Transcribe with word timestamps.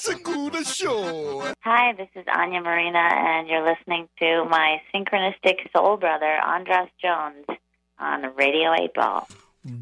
Segura 0.00 0.64
Show. 0.64 1.52
Hi, 1.62 1.92
this 1.92 2.08
is 2.14 2.24
Anya 2.34 2.62
Marina, 2.62 2.98
and 2.98 3.46
you're 3.46 3.62
listening 3.62 4.08
to 4.18 4.46
my 4.46 4.80
synchronistic 4.94 5.70
soul 5.76 5.98
brother, 5.98 6.40
Andras 6.42 6.88
Jones, 7.02 7.44
on 7.98 8.34
Radio 8.34 8.72
8 8.72 8.94
Ball. 8.94 9.28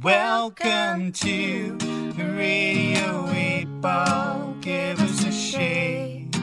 Welcome 0.02 1.12
to 1.12 1.78
Radio 2.16 3.28
8 3.30 3.64
Ball. 3.80 4.56
Give 4.60 5.00
us 5.00 5.24
a 5.24 5.30
shake. 5.30 6.34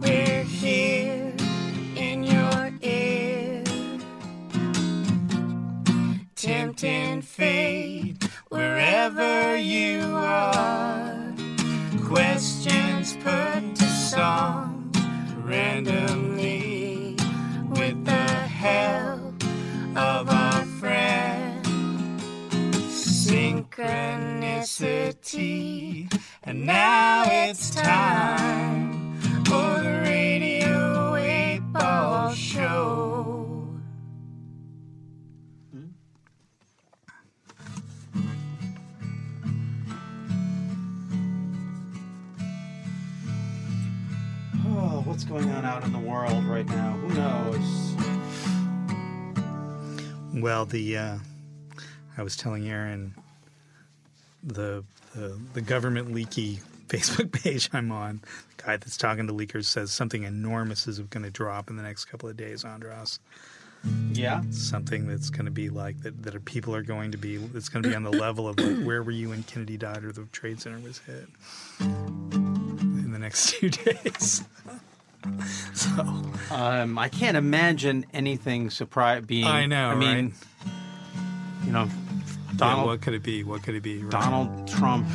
We're 0.00 0.44
here 0.44 1.34
in 1.96 2.24
your 2.24 2.72
ear. 2.80 3.62
Tempting 6.34 7.20
fate 7.20 8.01
wherever 8.52 9.56
you 9.56 10.02
are. 10.14 11.34
Questions 12.04 13.16
put 13.24 13.74
to 13.76 13.84
song 13.84 14.92
randomly 15.38 17.16
with 17.70 18.04
the 18.04 18.12
help 18.12 19.42
of 19.96 20.28
our 20.28 20.64
friend 20.80 21.64
synchronicity 23.24 26.12
and 26.44 26.66
now 26.66 27.24
it's 27.26 27.70
time 27.70 29.18
for 29.46 29.80
the 29.80 30.11
what's 45.12 45.24
going 45.24 45.50
on 45.50 45.62
out 45.66 45.84
in 45.84 45.92
the 45.92 45.98
world 45.98 46.42
right 46.46 46.64
now? 46.64 46.92
Who 46.92 47.08
knows? 47.12 47.94
Well, 50.42 50.64
the 50.64 50.96
uh, 50.96 51.18
I 52.16 52.22
was 52.22 52.34
telling 52.34 52.66
Aaron 52.66 53.14
the, 54.42 54.82
the 55.14 55.38
the 55.52 55.60
government 55.60 56.14
leaky 56.14 56.60
Facebook 56.88 57.30
page 57.30 57.68
I'm 57.74 57.92
on. 57.92 58.22
The 58.56 58.62
guy 58.62 58.76
that's 58.78 58.96
talking 58.96 59.26
to 59.26 59.34
leakers 59.34 59.66
says 59.66 59.92
something 59.92 60.22
enormous 60.22 60.88
is 60.88 60.98
going 60.98 61.24
to 61.24 61.30
drop 61.30 61.68
in 61.68 61.76
the 61.76 61.82
next 61.82 62.06
couple 62.06 62.30
of 62.30 62.38
days, 62.38 62.64
Andras. 62.64 63.20
Yeah. 64.12 64.40
Something 64.50 65.08
that's 65.08 65.28
going 65.28 65.44
to 65.44 65.50
be 65.50 65.68
like 65.68 66.00
that. 66.04 66.22
That 66.22 66.34
are, 66.34 66.40
people 66.40 66.74
are 66.74 66.82
going 66.82 67.12
to 67.12 67.18
be. 67.18 67.34
It's 67.54 67.68
going 67.68 67.82
to 67.82 67.88
be 67.90 67.94
on 67.94 68.02
the 68.02 68.10
level 68.10 68.48
of 68.48 68.58
like, 68.58 68.82
where 68.86 69.02
were 69.02 69.10
you 69.10 69.28
when 69.28 69.42
Kennedy 69.42 69.76
died 69.76 70.04
or 70.04 70.12
the 70.12 70.24
Trade 70.32 70.58
Center 70.62 70.78
was 70.78 71.00
hit 71.00 71.28
in 71.80 73.12
the 73.12 73.18
next 73.18 73.50
few 73.56 73.68
days. 73.68 74.42
so 75.74 76.22
Um, 76.50 76.98
I 76.98 77.08
can't 77.08 77.36
imagine 77.36 78.04
anything 78.12 78.70
surprise 78.70 79.24
being. 79.24 79.46
I 79.46 79.66
know, 79.66 79.88
I 79.90 79.94
mean, 79.94 80.34
you 81.64 81.72
know, 81.72 81.86
Donald, 81.86 82.56
Donald 82.56 82.86
what 82.88 83.00
could 83.02 83.14
it 83.14 83.22
be? 83.22 83.44
What 83.44 83.62
could 83.62 83.74
it 83.74 83.82
be? 83.82 83.98
Right? 84.02 84.10
Donald 84.10 84.68
Trump 84.68 85.06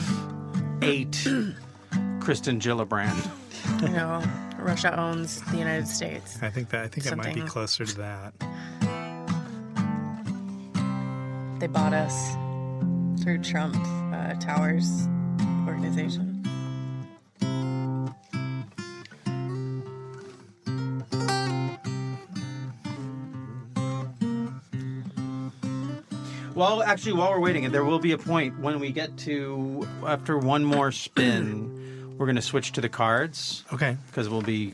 ate 0.82 1.24
Kirsten 2.20 2.60
Gillibrand. 2.60 3.30
You 3.82 3.90
know, 3.90 4.24
Russia 4.60 4.98
owns 5.00 5.42
the 5.52 5.58
United 5.58 5.88
States. 5.88 6.38
I 6.42 6.50
think 6.50 6.70
that 6.70 6.84
I 6.86 6.88
think 6.88 7.06
it 7.06 7.16
might 7.16 7.36
be 7.36 7.42
closer 7.42 7.86
to 7.86 7.96
that. 7.98 8.34
They 11.60 11.68
bought 11.68 11.94
us 11.94 12.34
through 13.24 13.40
Trump 13.40 13.76
uh, 14.14 14.34
Towers 14.36 15.08
organization. 15.68 16.27
Well, 26.58 26.82
actually, 26.82 27.14
while 27.14 27.30
we're 27.30 27.40
waiting, 27.40 27.70
there 27.72 27.86
will 27.86 28.00
be 28.00 28.14
a 28.14 28.18
point 28.18 28.60
when 28.60 28.80
we 28.80 28.92
get 28.92 29.16
to 29.20 29.88
after 30.08 30.40
one 30.40 30.66
more 30.66 30.92
spin, 30.92 32.16
we're 32.18 32.26
going 32.26 32.36
to 32.36 32.42
switch 32.42 32.72
to 32.74 32.82
the 32.82 32.90
cards. 32.90 33.64
Okay. 33.72 33.96
Because 34.08 34.28
we'll 34.28 34.42
be 34.42 34.74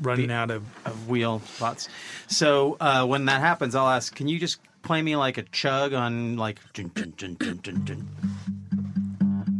running 0.00 0.32
out 0.32 0.50
of, 0.50 0.64
of 0.84 1.08
wheel 1.08 1.38
spots. 1.38 1.88
So 2.26 2.76
uh, 2.80 3.06
when 3.06 3.26
that 3.26 3.40
happens, 3.40 3.76
I'll 3.76 3.88
ask, 3.88 4.12
can 4.12 4.26
you 4.26 4.40
just 4.40 4.58
play 4.82 5.00
me 5.00 5.14
like 5.14 5.38
a 5.38 5.42
chug 5.44 5.92
on 5.94 6.36
like 6.38 6.58
dun, 6.72 6.90
dun, 6.92 7.12
dun, 7.16 7.34
dun, 7.34 7.58
dun, 7.62 7.84
dun. 7.84 8.08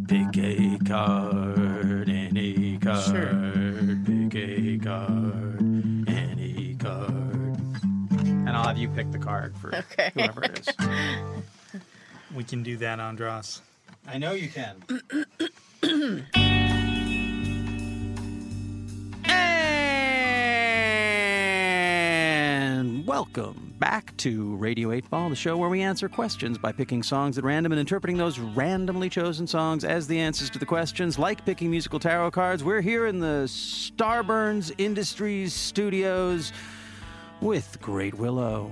pick 0.08 0.36
a 0.42 0.78
card, 0.84 2.08
any 2.08 2.76
card, 2.78 3.04
Sure. 3.04 4.02
pick 4.04 4.34
a 4.34 4.78
card, 4.78 5.60
any 6.08 6.74
card, 6.74 7.56
and 8.24 8.50
I'll 8.50 8.66
have 8.66 8.78
you 8.78 8.88
pick 8.88 9.12
the 9.12 9.18
card 9.18 9.56
for 9.56 9.72
Okay. 9.76 10.10
whoever 10.14 10.42
it 10.42 10.58
is. 10.58 10.74
We 12.34 12.44
can 12.44 12.62
do 12.62 12.76
that, 12.78 12.98
Andras. 13.00 13.60
I 14.06 14.19
know 14.19 14.32
you 14.32 14.48
can. 14.48 14.82
And 22.82 23.06
welcome 23.06 23.75
back 23.78 24.16
to 24.19 24.56
Radio 24.56 24.91
8 24.93 25.09
Ball, 25.10 25.28
the 25.28 25.37
show 25.37 25.56
where 25.56 25.69
we 25.69 25.82
answer 25.82 26.09
questions 26.09 26.59
by 26.59 26.72
picking 26.72 27.03
songs 27.03 27.38
at 27.38 27.44
random 27.44 27.70
and 27.70 27.78
interpreting 27.78 28.16
those 28.16 28.38
randomly 28.38 29.09
chosen 29.09 29.47
songs 29.47 29.84
as 29.84 30.06
the 30.06 30.19
answers 30.19 30.50
to 30.50 30.59
the 30.59 30.66
questions. 30.66 31.19
Like 31.19 31.44
picking 31.44 31.70
musical 31.70 32.00
tarot 32.00 32.32
cards, 32.32 32.64
we're 32.64 32.81
here 32.81 33.06
in 33.06 33.20
the 33.20 33.44
Starburns 33.47 34.72
Industries 34.78 35.53
studios 35.53 36.53
with 37.41 37.78
Great 37.81 38.14
Willow. 38.14 38.70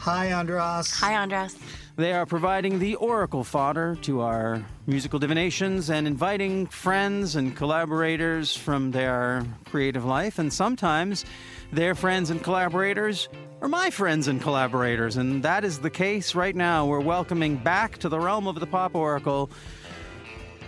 Hi, 0.00 0.32
Andras. 0.32 0.98
Hi, 1.00 1.12
Andras. 1.12 1.58
They 1.96 2.14
are 2.14 2.24
providing 2.24 2.78
the 2.78 2.94
oracle 2.94 3.44
fodder 3.44 3.98
to 4.00 4.22
our 4.22 4.64
musical 4.86 5.18
divinations 5.18 5.90
and 5.90 6.06
inviting 6.06 6.64
friends 6.68 7.36
and 7.36 7.54
collaborators 7.54 8.56
from 8.56 8.92
their 8.92 9.44
creative 9.66 10.06
life. 10.06 10.38
And 10.38 10.50
sometimes 10.50 11.26
their 11.70 11.94
friends 11.94 12.30
and 12.30 12.42
collaborators 12.42 13.28
are 13.60 13.68
my 13.68 13.90
friends 13.90 14.26
and 14.26 14.40
collaborators. 14.40 15.18
And 15.18 15.42
that 15.42 15.66
is 15.66 15.80
the 15.80 15.90
case 15.90 16.34
right 16.34 16.56
now. 16.56 16.86
We're 16.86 17.00
welcoming 17.00 17.56
back 17.56 17.98
to 17.98 18.08
the 18.08 18.18
realm 18.18 18.46
of 18.46 18.58
the 18.58 18.66
pop 18.66 18.94
oracle. 18.94 19.50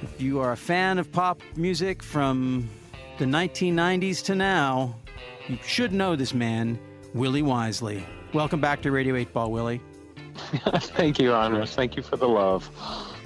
If 0.03 0.21
you 0.21 0.41
are 0.41 0.53
a 0.53 0.59
fan 0.59 0.99
of 0.99 1.11
pop 1.11 1.41
music 1.57 2.03
from 2.03 2.69
the 3.17 3.25
1990s 3.25 4.23
to 4.25 4.35
now, 4.35 4.95
you 5.49 5.57
should 5.65 5.95
know 5.95 6.17
this 6.17 6.35
man, 6.35 6.79
Willie 7.15 7.41
Wisely. 7.41 8.05
Welcome 8.33 8.63
back 8.63 8.81
to 8.83 8.91
Radio 8.91 9.15
8 9.15 9.31
Ball, 9.35 9.51
Willie. 9.51 9.83
Thank 10.35 11.19
you, 11.19 11.35
Andras. 11.35 11.75
Thank 11.75 11.97
you 11.97 12.03
for 12.03 12.17
the 12.17 12.27
love. 12.27 12.67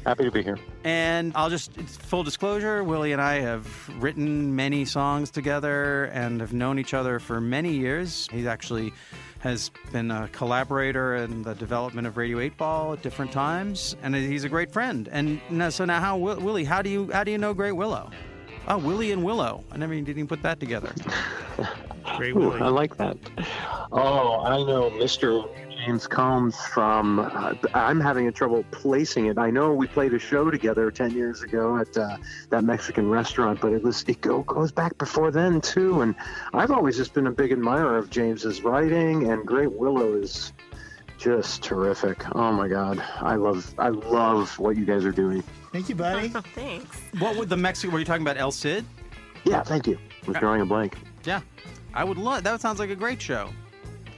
Happy 0.04 0.24
to 0.24 0.32
be 0.32 0.42
here. 0.42 0.58
And 0.82 1.30
I'll 1.36 1.48
just 1.48 1.72
full 1.80 2.24
disclosure, 2.24 2.82
Willie 2.82 3.12
and 3.12 3.22
I 3.22 3.34
have 3.34 3.88
written 4.02 4.56
many 4.56 4.84
songs 4.84 5.30
together 5.30 6.06
and 6.06 6.40
have 6.40 6.52
known 6.52 6.80
each 6.80 6.92
other 6.92 7.20
for 7.20 7.40
many 7.40 7.72
years. 7.72 8.28
He 8.32 8.48
actually 8.48 8.92
has 9.38 9.70
been 9.92 10.10
a 10.10 10.28
collaborator 10.32 11.14
in 11.14 11.42
the 11.42 11.54
development 11.54 12.08
of 12.08 12.16
Radio 12.16 12.40
8 12.40 12.56
Ball 12.56 12.92
at 12.94 13.02
different 13.02 13.30
times, 13.30 13.94
and 14.02 14.12
he's 14.12 14.42
a 14.42 14.48
great 14.48 14.72
friend. 14.72 15.08
And 15.12 15.40
so 15.72 15.84
now, 15.84 16.00
how 16.00 16.16
Willie? 16.16 16.64
How 16.64 16.82
do 16.82 16.90
you 16.90 17.12
how 17.12 17.22
do 17.22 17.30
you 17.30 17.38
know 17.38 17.54
Great 17.54 17.72
Willow? 17.72 18.10
Oh, 18.66 18.78
Willie 18.78 19.12
and 19.12 19.22
Willow. 19.22 19.62
I 19.70 19.76
never 19.76 19.92
even 19.92 20.04
didn't 20.04 20.18
even 20.18 20.28
put 20.28 20.42
that 20.42 20.58
together. 20.58 20.92
Great 22.16 22.34
Ooh, 22.34 22.38
Willie. 22.40 22.60
I 22.60 22.68
like 22.68 22.96
that. 22.96 23.16
Oh, 23.92 24.40
I 24.44 24.58
know 24.58 24.90
Mr. 24.90 25.48
James 25.86 26.06
Combs 26.06 26.56
from. 26.66 27.20
Uh, 27.20 27.54
I'm 27.74 28.00
having 28.00 28.26
a 28.26 28.32
trouble 28.32 28.64
placing 28.70 29.26
it. 29.26 29.38
I 29.38 29.50
know 29.50 29.72
we 29.72 29.86
played 29.86 30.14
a 30.14 30.18
show 30.18 30.50
together 30.50 30.90
10 30.90 31.12
years 31.12 31.42
ago 31.42 31.76
at 31.76 31.96
uh, 31.96 32.16
that 32.50 32.64
Mexican 32.64 33.08
restaurant, 33.10 33.60
but 33.60 33.72
it 33.72 33.82
was 33.82 34.02
it 34.08 34.20
go, 34.20 34.42
goes 34.42 34.72
back 34.72 34.98
before 34.98 35.30
then 35.30 35.60
too. 35.60 36.00
And 36.00 36.14
I've 36.52 36.70
always 36.70 36.96
just 36.96 37.14
been 37.14 37.26
a 37.26 37.30
big 37.30 37.52
admirer 37.52 37.98
of 37.98 38.10
James's 38.10 38.62
writing, 38.62 39.30
and 39.30 39.46
Great 39.46 39.72
Willow 39.72 40.14
is 40.14 40.52
just 41.18 41.62
terrific. 41.62 42.24
Oh 42.34 42.52
my 42.52 42.68
God, 42.68 43.02
I 43.20 43.36
love 43.36 43.74
I 43.78 43.88
love 43.88 44.58
what 44.58 44.76
you 44.76 44.84
guys 44.84 45.04
are 45.04 45.12
doing. 45.12 45.42
Thank 45.72 45.88
you, 45.88 45.94
buddy. 45.94 46.28
Thanks. 46.54 47.00
What 47.18 47.36
would 47.36 47.48
the 47.48 47.56
Mexican? 47.56 47.92
Were 47.92 47.98
you 47.98 48.04
talking 48.04 48.22
about 48.22 48.38
El 48.38 48.50
Cid? 48.50 48.84
Yeah, 49.44 49.62
thank 49.62 49.86
you. 49.86 49.96
I 50.24 50.26
was 50.26 50.36
drawing 50.38 50.60
a 50.60 50.66
blank. 50.66 50.98
Yeah, 51.24 51.40
I 51.96 52.04
would 52.04 52.18
love. 52.18 52.44
That 52.44 52.60
sounds 52.60 52.78
like 52.78 52.90
a 52.90 52.94
great 52.94 53.20
show. 53.20 53.48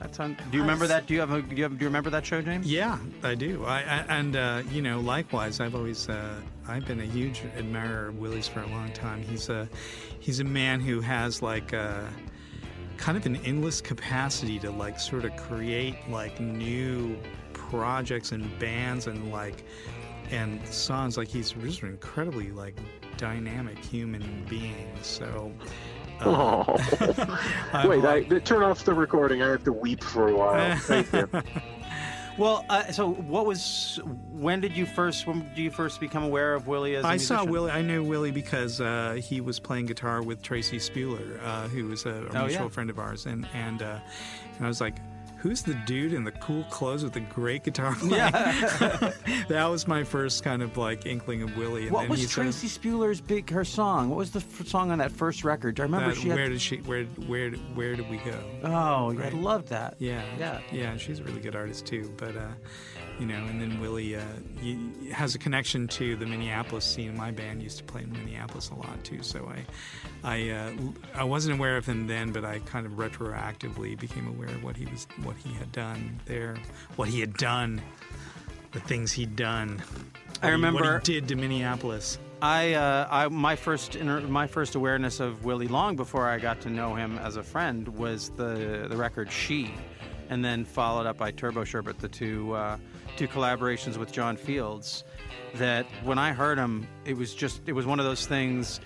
That 0.01 0.15
sound, 0.15 0.37
do 0.51 0.57
you 0.57 0.63
remember 0.63 0.89
that? 0.89 1.07
Do 1.07 1.15
you 1.15 1.21
have 1.21 1.31
a? 1.31 1.43
Do 1.43 1.55
you, 1.55 1.63
have, 1.63 1.79
do 1.79 1.85
you 1.85 1.89
remember 1.89 2.11
that 2.11 2.27
show, 2.27 2.43
James? 2.43 2.71
Yeah, 2.71 2.99
I 3.23 3.37
do. 3.37 3.65
I, 3.65 3.79
I 3.79 4.05
and 4.09 4.37
uh, 4.37 4.63
you 4.71 4.83
know, 4.83 5.01
likewise, 5.01 5.61
I've 5.61 5.77
always 5.77 6.09
uh, 6.09 6.41
I've 6.67 6.87
been 6.87 7.01
a 7.01 7.05
huge 7.05 7.43
admirer 7.57 8.09
of 8.09 8.19
Willie's 8.19 8.49
for 8.49 8.61
a 8.61 8.67
long 8.67 8.93
time. 8.93 9.23
He's 9.23 9.49
a 9.49 9.69
he's 10.19 10.41
a 10.41 10.45
man 10.45 10.81
who 10.81 11.01
has 11.01 11.41
like 11.41 11.73
a 11.73 12.13
kind 12.97 13.17
of 13.17 13.27
an 13.27 13.37
endless 13.45 13.81
capacity 13.81 14.59
to 14.61 14.73
like 14.73 14.99
sort 14.99 15.25
of 15.25 15.37
create 15.37 15.97
like 16.09 16.41
new 16.41 17.17
projects 17.53 18.33
and 18.33 18.57
bands 18.59 19.07
and 19.07 19.31
like 19.31 19.65
and 20.31 20.67
songs 20.67 21.17
like 21.17 21.29
he's 21.29 21.53
just 21.53 21.83
an 21.83 21.91
incredibly 21.91 22.51
like 22.51 22.77
dynamic 23.17 23.79
human 23.79 24.45
being. 24.49 24.89
So. 25.03 25.53
Uh, 26.21 26.65
Oh, 26.69 27.39
I'm 27.73 27.89
wait! 27.89 28.05
I, 28.05 28.19
like- 28.29 28.45
turn 28.45 28.63
off 28.63 28.85
the 28.85 28.95
recording. 28.95 29.43
I 29.43 29.49
have 29.49 29.65
to 29.65 29.73
weep 29.73 30.03
for 30.03 30.29
a 30.29 30.37
while. 30.37 30.77
Thank 30.81 31.13
you. 31.13 31.29
Well, 32.37 32.65
uh, 32.69 32.85
so 32.93 33.09
what 33.11 33.47
was? 33.47 33.99
When 34.31 34.61
did 34.61 34.77
you 34.77 34.87
first? 34.87 35.27
When 35.27 35.41
did 35.41 35.59
you 35.59 35.71
first 35.73 35.99
become 35.99 36.23
aware 36.23 36.55
of 36.55 36.69
Willie 36.69 36.95
as 36.95 37.05
a 37.05 37.09
I 37.09 37.17
saw? 37.17 37.45
Willie. 37.45 37.73
I 37.73 37.83
knew 37.83 38.05
Willie 38.05 38.31
because 38.31 38.81
uh, 38.81 39.21
he 39.21 39.41
was 39.41 39.59
playing 39.59 39.87
guitar 39.87 40.23
with 40.23 40.41
Tracy 40.43 40.79
Spuler, 40.79 41.41
uh, 41.43 41.67
who 41.69 41.87
was 41.89 42.07
a, 42.07 42.11
a 42.11 42.15
Oh, 42.15 42.45
mutual 42.47 42.51
yeah. 42.51 42.69
friend 42.69 42.91
of 42.91 42.99
ours, 43.01 43.27
and 43.27 43.47
and 43.55 43.83
uh, 43.83 43.99
and 44.57 44.65
I 44.65 44.69
was 44.69 44.81
like, 44.81 44.97
"Who's 45.39 45.63
the 45.63 45.75
dude 45.87 46.13
in 46.13 46.25
the 46.25 46.33
cool 46.33 46.65
clothes 46.65 47.05
with 47.05 47.13
the 47.13 47.21
great 47.21 47.65
guitar?" 47.65 47.95
playing?" 47.99 48.15
Yeah. 48.15 49.13
that 49.49 49.65
was 49.67 49.87
my 49.89 50.05
first 50.05 50.43
kind 50.45 50.63
of 50.63 50.77
like 50.77 51.07
inkling 51.07 51.43
of 51.43 51.57
Willie. 51.57 51.85
And 51.85 51.93
what 51.93 52.03
then 52.03 52.11
was 52.11 52.21
he 52.21 52.27
said 52.27 52.43
Tracy 52.43 52.69
Spuler's 52.69 53.21
big 53.21 53.51
her 53.51 53.65
song? 53.65 54.09
What 54.11 54.19
was 54.19 54.31
the 54.33 54.41
f- 54.41 54.67
song 54.67 54.91
on 54.91 54.99
that 54.99 55.13
first 55.13 55.45
record? 55.45 55.79
I 55.81 55.85
remember 55.85 56.09
that, 56.15 56.21
she 56.21 56.29
had. 56.29 56.37
where 56.37 56.49
did 56.49 56.61
she? 56.61 56.77
Where 56.79 57.05
where 57.27 57.51
where 57.75 57.97
did 57.97 58.09
we 58.11 58.19
go? 58.19 58.39
oh, 58.65 59.11
I 59.11 59.15
Right. 59.15 59.35
loved 59.35 59.69
that. 59.69 59.95
Yeah, 59.99 60.23
Yeah. 60.39 60.61
yeah. 60.73 60.97
She's 60.97 61.19
a 61.21 61.25
really 61.25 61.41
good 61.41 61.57
artist 61.57 61.87
too. 61.87 62.13
But 62.17 62.37
uh, 62.37 62.49
you 63.19 63.27
know, 63.27 63.45
and 63.47 63.61
then 63.61 63.81
Willie 63.81 64.17
uh, 64.17 64.23
y 64.63 64.77
has 65.13 65.35
a 65.35 65.39
connection 65.39 65.89
to 65.89 66.17
the 66.17 66.27
Minneapolis 66.27 66.85
scene. 66.85 67.17
My 67.17 67.31
band 67.31 67.63
used 67.63 67.79
to 67.79 67.85
play 67.85 68.03
in 68.03 68.13
Minneapolis 68.13 68.71
a 68.71 68.75
lot 68.75 69.03
too. 69.05 69.23
So 69.23 69.51
I, 69.53 69.65
I, 70.25 70.51
uh, 70.51 70.73
I 71.15 71.25
wasn't 71.25 71.57
aware 71.59 71.77
of 71.77 71.87
him 71.87 72.07
then, 72.07 72.31
but 72.33 72.45
I 72.45 72.61
kind 72.61 72.87
of 72.87 72.93
retroactively 72.93 73.99
became 73.99 74.29
aware 74.29 74.49
of 74.49 74.63
what 74.63 74.77
he 74.77 74.87
was, 74.87 75.07
what 75.23 75.37
he 75.37 75.53
had 75.55 75.73
done 75.73 76.21
there, 76.27 76.57
what 76.97 77.09
he 77.09 77.21
had 77.21 77.35
done, 77.35 77.81
the 78.73 78.81
things 78.81 79.13
he'd 79.13 79.37
done. 79.37 79.83
I 80.43 80.47
he- 80.47 80.53
remember- 80.53 80.83
what 80.95 81.07
he 81.07 81.15
did 81.15 81.29
to 81.29 81.35
Minneapolis. 81.37 82.19
I, 82.41 82.75
uh, 82.75 83.09
I 83.11 83.27
my 83.27 83.57
first 83.57 83.97
inter- 83.97 84.21
my 84.21 84.47
first 84.47 84.77
awareness 84.77 85.19
of 85.19 85.45
Willie 85.45 85.67
long 85.67 85.97
before 85.97 86.29
I 86.29 86.39
got 86.39 86.61
to 86.61 86.71
know 86.71 86.95
him 86.95 87.19
as 87.19 87.35
a 87.37 87.43
friend 87.43 87.89
was 87.89 88.29
the 88.31 88.87
the 88.89 88.97
record 88.97 89.33
She, 89.33 89.75
and 90.29 90.45
then 90.45 90.65
followed 90.65 91.07
up 91.07 91.17
by 91.17 91.31
Turbo 91.31 91.65
Sherbet, 91.65 91.99
the 91.99 92.09
two 92.09 92.53
uh, 92.53 92.77
two 93.17 93.29
collaborations 93.29 93.97
with 93.97 94.13
John 94.13 94.37
Fields. 94.37 95.05
That 95.55 95.87
when 96.05 96.19
I 96.19 96.33
heard 96.33 96.59
them, 96.59 96.87
it 97.05 97.17
was 97.17 97.35
just 97.35 97.63
it 97.67 97.73
was 97.73 97.87
one 97.87 97.99
of 97.99 98.05
those 98.05 98.27
things 98.27 98.81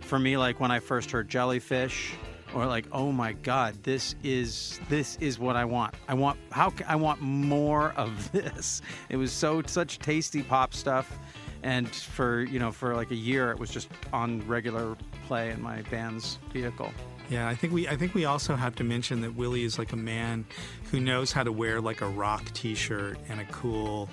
for 0.00 0.18
me 0.18 0.36
like 0.36 0.60
when 0.60 0.70
I 0.70 0.80
first 0.80 1.10
heard 1.10 1.28
Jellyfish. 1.28 2.14
Or 2.54 2.66
like, 2.66 2.86
oh 2.92 3.10
my 3.10 3.32
God, 3.32 3.82
this 3.82 4.14
is 4.22 4.78
this 4.88 5.16
is 5.16 5.40
what 5.40 5.56
I 5.56 5.64
want. 5.64 5.94
I 6.06 6.14
want 6.14 6.38
how 6.52 6.72
I 6.86 6.94
want 6.94 7.20
more 7.20 7.92
of 7.96 8.30
this. 8.32 8.80
It 9.08 9.16
was 9.16 9.32
so 9.32 9.60
such 9.66 9.98
tasty 9.98 10.44
pop 10.44 10.72
stuff, 10.72 11.18
and 11.64 11.88
for 11.88 12.42
you 12.42 12.60
know 12.60 12.70
for 12.70 12.94
like 12.94 13.10
a 13.10 13.16
year 13.16 13.50
it 13.50 13.58
was 13.58 13.70
just 13.70 13.88
on 14.12 14.46
regular 14.46 14.96
play 15.26 15.50
in 15.50 15.60
my 15.60 15.82
band's 15.90 16.38
vehicle 16.52 16.92
Yeah, 17.30 17.48
I 17.48 17.54
think 17.54 17.72
we 17.72 17.88
I 17.88 17.96
think 17.96 18.14
we 18.14 18.24
also 18.26 18.54
have 18.54 18.74
to 18.76 18.84
mention 18.84 19.22
that 19.22 19.34
Willie 19.34 19.64
is 19.64 19.78
like 19.78 19.92
a 19.92 19.96
man 19.96 20.44
who 20.90 21.00
knows 21.00 21.32
how 21.32 21.42
to 21.42 21.52
wear 21.52 21.80
like 21.80 22.00
a 22.00 22.06
rock 22.08 22.44
T-shirt 22.52 23.18
and 23.28 23.40
a 23.40 23.44
cool. 23.46 24.08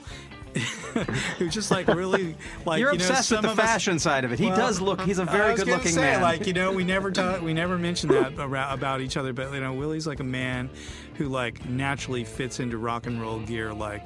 who's 1.37 1.53
just 1.53 1.71
like 1.71 1.87
really 1.87 2.35
like 2.65 2.81
you're 2.81 2.91
you 2.91 2.97
know, 2.99 3.05
obsessed 3.05 3.31
with 3.31 3.41
the 3.41 3.51
of 3.51 3.57
us- 3.57 3.65
fashion 3.65 3.97
side 3.97 4.25
of 4.25 4.33
it 4.33 4.39
he 4.39 4.47
Well, 4.47 4.57
does 4.57 4.81
look 4.81 4.99
he's 4.99 5.17
a 5.17 5.23
very 5.23 5.55
good 5.55 5.65
looking 5.67 5.93
say, 5.93 6.01
man 6.01 6.21
Like 6.21 6.45
you 6.45 6.51
know, 6.51 6.73
we 6.73 6.83
never 6.83 7.09
talk, 7.11 7.41
we 7.41 7.53
never 7.53 7.77
mention 7.77 8.09
that 8.09 8.33
about 8.37 8.99
each 8.99 9.15
other. 9.15 9.31
But 9.31 9.53
you 9.53 9.61
know, 9.61 9.71
Willie's 9.73 10.05
like 10.05 10.19
a 10.19 10.25
man 10.25 10.69
who 11.15 11.29
like 11.29 11.65
naturally 11.69 12.25
fits 12.25 12.59
into 12.59 12.77
rock 12.77 13.07
and 13.07 13.21
roll 13.21 13.39
gear 13.39 13.73
like 13.73 14.05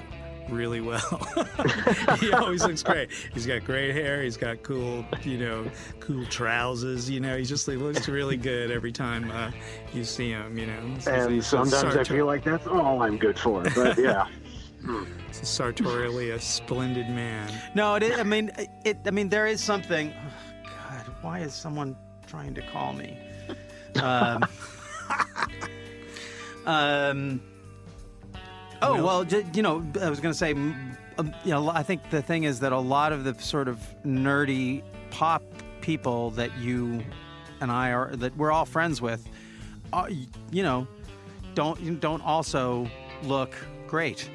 really 0.50 0.82
well. 0.82 1.28
he 2.20 2.32
always 2.34 2.64
looks 2.64 2.84
great. 2.84 3.10
He's 3.34 3.46
got 3.46 3.64
great 3.64 3.94
hair. 3.96 4.24
He's 4.24 4.38
got 4.38 4.64
cool, 4.64 5.06
you 5.24 5.38
know, 5.38 5.66
cool 6.00 6.26
trousers. 6.28 7.10
You 7.10 7.20
know, 7.20 7.38
he 7.38 7.46
just 7.46 7.66
he 7.66 7.76
looks 7.76 8.08
really 8.08 8.38
good 8.38 8.72
every 8.72 8.92
time 8.92 9.30
uh, 9.32 9.52
you 9.94 10.04
see 10.04 10.30
him. 10.30 10.58
You 10.58 10.68
know, 10.68 10.82
He's- 10.82 11.08
And 11.08 11.34
he's 11.34 11.46
a 11.46 11.50
sometimes 11.50 11.96
I 11.96 12.04
feel 12.04 12.26
like 12.26 12.44
that's 12.44 12.68
all 12.68 13.02
I'm 13.02 13.18
good 13.18 13.38
for. 13.40 13.64
But 13.76 13.98
yeah. 14.00 14.28
he's 15.28 15.48
sartorially 15.48 16.32
a 16.32 16.40
splendid 16.40 17.10
man. 17.10 17.52
no 17.74 17.96
it 17.96 18.04
is, 18.04 18.20
i 18.20 18.24
mean 18.24 18.52
it 18.84 18.98
i 19.08 19.10
mean 19.10 19.28
there 19.30 19.48
is 19.48 19.60
something 19.64 20.14
god 20.64 21.06
why 21.24 21.40
is 21.40 21.56
someone 21.56 21.96
trying 22.28 22.54
to 22.54 22.62
call 22.72 22.94
me 22.94 23.18
um, 24.04 24.44
um 26.68 27.42
oh 28.86 29.04
well 29.04 29.26
you 29.54 29.62
know 29.62 29.86
i 30.02 30.10
was 30.10 30.20
going 30.20 30.32
to 30.34 30.38
say 30.38 30.52
m- 30.52 30.98
um, 31.18 31.34
you 31.44 31.52
know 31.52 31.70
i 31.70 31.84
think 31.84 32.10
the 32.10 32.22
thing 32.22 32.44
is 32.44 32.60
that 32.60 32.72
a 32.72 32.80
lot 32.80 33.12
of 33.12 33.24
the 33.24 33.34
sort 33.36 33.68
of 33.68 33.80
nerdy 34.06 34.84
pop 35.12 35.44
people 35.82 36.32
that 36.32 36.56
you 36.58 37.04
and 37.62 37.72
i 37.72 37.92
are 37.92 38.16
that 38.16 38.36
we're 38.38 38.52
all 38.52 38.66
friends 38.66 39.02
with 39.02 39.28
are, 39.94 40.10
you 40.52 40.64
know 40.64 40.88
don't 41.54 42.00
don't 42.00 42.22
also 42.26 42.90
look 43.24 43.56
great 43.88 44.30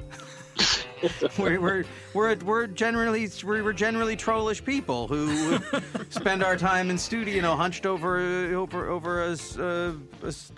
we're, 1.38 1.60
we're, 1.60 1.84
we're, 2.14 2.36
we're 2.36 2.66
generally 2.66 3.28
we're, 3.44 3.72
generally 3.72 4.16
trollish 4.16 4.64
people 4.64 5.08
who 5.08 5.58
spend 6.10 6.42
our 6.42 6.56
time 6.56 6.90
in 6.90 6.98
studio, 6.98 7.34
you 7.34 7.42
know, 7.42 7.56
hunched 7.56 7.86
over 7.86 8.18
over 8.54 8.88
over 8.88 9.24
a, 9.24 9.36
a 9.58 9.94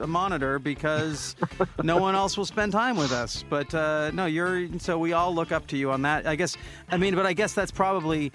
a 0.01 0.07
monitor 0.07 0.59
because 0.59 1.37
no 1.83 1.97
one 1.97 2.15
else 2.15 2.37
will 2.37 2.47
spend 2.47 2.73
time 2.73 2.97
with 2.97 3.13
us. 3.13 3.45
But 3.49 3.75
uh, 3.75 4.11
no, 4.13 4.27
you're 4.27 4.69
so 4.79 4.99
we 4.99 5.13
all 5.13 5.35
look 5.35 5.53
up 5.53 5.67
to 5.69 5.77
you 5.77 5.91
on 5.91 6.03
that. 6.03 6.27
I 6.27 6.37
guess 6.37 6.57
I 6.89 6.97
mean, 6.97 7.15
but 7.15 7.27
I 7.27 7.33
guess 7.33 7.53
that's 7.53 7.71
probably 7.71 8.33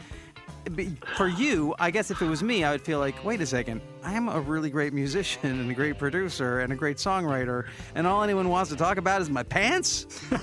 for 1.16 1.28
you. 1.28 1.76
I 1.80 1.92
guess 1.92 2.12
if 2.12 2.22
it 2.22 2.28
was 2.28 2.44
me, 2.44 2.64
I 2.64 2.72
would 2.72 2.82
feel 2.82 3.00
like, 3.00 3.24
wait 3.24 3.42
a 3.42 3.46
second, 3.46 3.82
I'm 4.04 4.30
a 4.30 4.40
really 4.40 4.70
great 4.70 4.94
musician 4.94 5.60
and 5.60 5.70
a 5.70 5.74
great 5.74 5.98
producer 5.98 6.60
and 6.60 6.72
a 6.72 6.76
great 6.76 6.98
songwriter, 6.98 7.68
and 7.96 8.08
all 8.08 8.24
anyone 8.24 8.50
wants 8.50 8.70
to 8.72 8.78
talk 8.78 8.98
about 8.98 9.22
is 9.22 9.30
my 9.30 9.44
pants. 9.44 10.08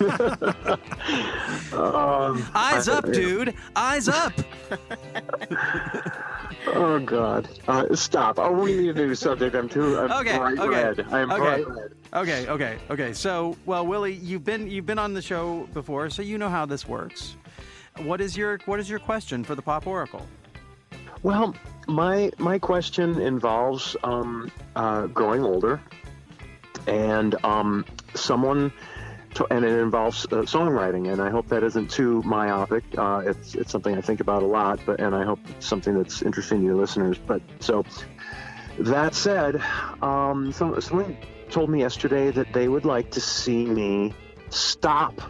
Um, 1.73 2.47
Eyes 2.55 2.87
up, 2.89 3.05
dude. 3.11 3.55
Eyes 3.75 4.09
up. 4.09 4.33
Oh 6.67 6.99
God! 6.99 7.49
Uh, 7.69 7.95
stop! 7.95 8.39
Oh, 8.39 8.51
we 8.51 8.75
need 8.75 8.97
a 8.97 9.07
new 9.07 9.15
subject. 9.15 9.55
I'm 9.55 9.69
too. 9.69 9.99
I'm 9.99 10.11
Okay, 10.11 10.37
bright 10.39 10.59
okay, 10.59 10.85
red. 10.85 11.07
I 11.11 11.21
am 11.21 11.31
okay. 11.31 11.63
bright 11.63 11.69
red. 11.69 11.93
Okay, 12.15 12.49
okay, 12.49 12.79
okay. 12.91 13.13
So, 13.13 13.57
well, 13.67 13.87
Willie, 13.87 14.15
you've 14.15 14.45
been 14.45 14.71
you've 14.71 14.87
been 14.87 14.99
on 14.99 15.13
the 15.13 15.21
show 15.21 15.69
before, 15.75 16.09
so 16.09 16.23
you 16.23 16.39
know 16.39 16.49
how 16.49 16.65
this 16.65 16.89
works. 16.89 17.37
What 17.99 18.21
is 18.21 18.37
your 18.37 18.59
what 18.67 18.81
is 18.81 18.91
your 18.91 18.99
question 18.99 19.45
for 19.45 19.55
the 19.55 19.63
Pop 19.63 19.87
Oracle? 19.87 20.27
Well, 21.23 21.55
my 21.87 22.33
my 22.39 22.59
question 22.59 23.21
involves 23.21 23.97
um, 24.03 24.51
uh, 24.75 25.07
growing 25.07 25.43
older, 25.43 25.81
and 26.87 27.37
um, 27.45 27.85
someone, 28.15 28.73
to, 29.35 29.47
and 29.53 29.65
it 29.65 29.79
involves 29.79 30.27
uh, 30.27 30.43
songwriting. 30.43 31.13
And 31.13 31.23
I 31.23 31.31
hope 31.31 31.49
that 31.49 31.63
isn't 31.63 31.91
too 31.91 32.21
myopic. 32.25 32.85
Uh, 32.99 33.23
it's 33.25 33.55
it's 33.55 33.71
something 33.71 33.97
I 33.97 34.01
think 34.01 34.21
about 34.21 34.43
a 34.43 34.47
lot, 34.47 34.81
but 34.85 35.01
and 35.01 35.15
I 35.15 35.25
hope 35.25 35.39
it's 35.49 35.67
something 35.67 35.95
that's 35.95 36.21
interesting 36.23 36.61
to 36.61 36.65
your 36.65 36.77
listeners. 36.77 37.17
But 37.19 37.43
so 37.61 37.85
that 38.79 39.15
said, 39.15 39.63
um, 40.03 40.53
some, 40.53 40.81
someone 40.81 41.17
told 41.49 41.71
me 41.71 41.81
yesterday 41.81 42.33
that 42.33 42.53
they 42.53 42.67
would 42.67 42.85
like 42.85 43.13
to 43.13 43.21
see 43.21 43.65
me 43.65 44.13
stop 44.51 45.21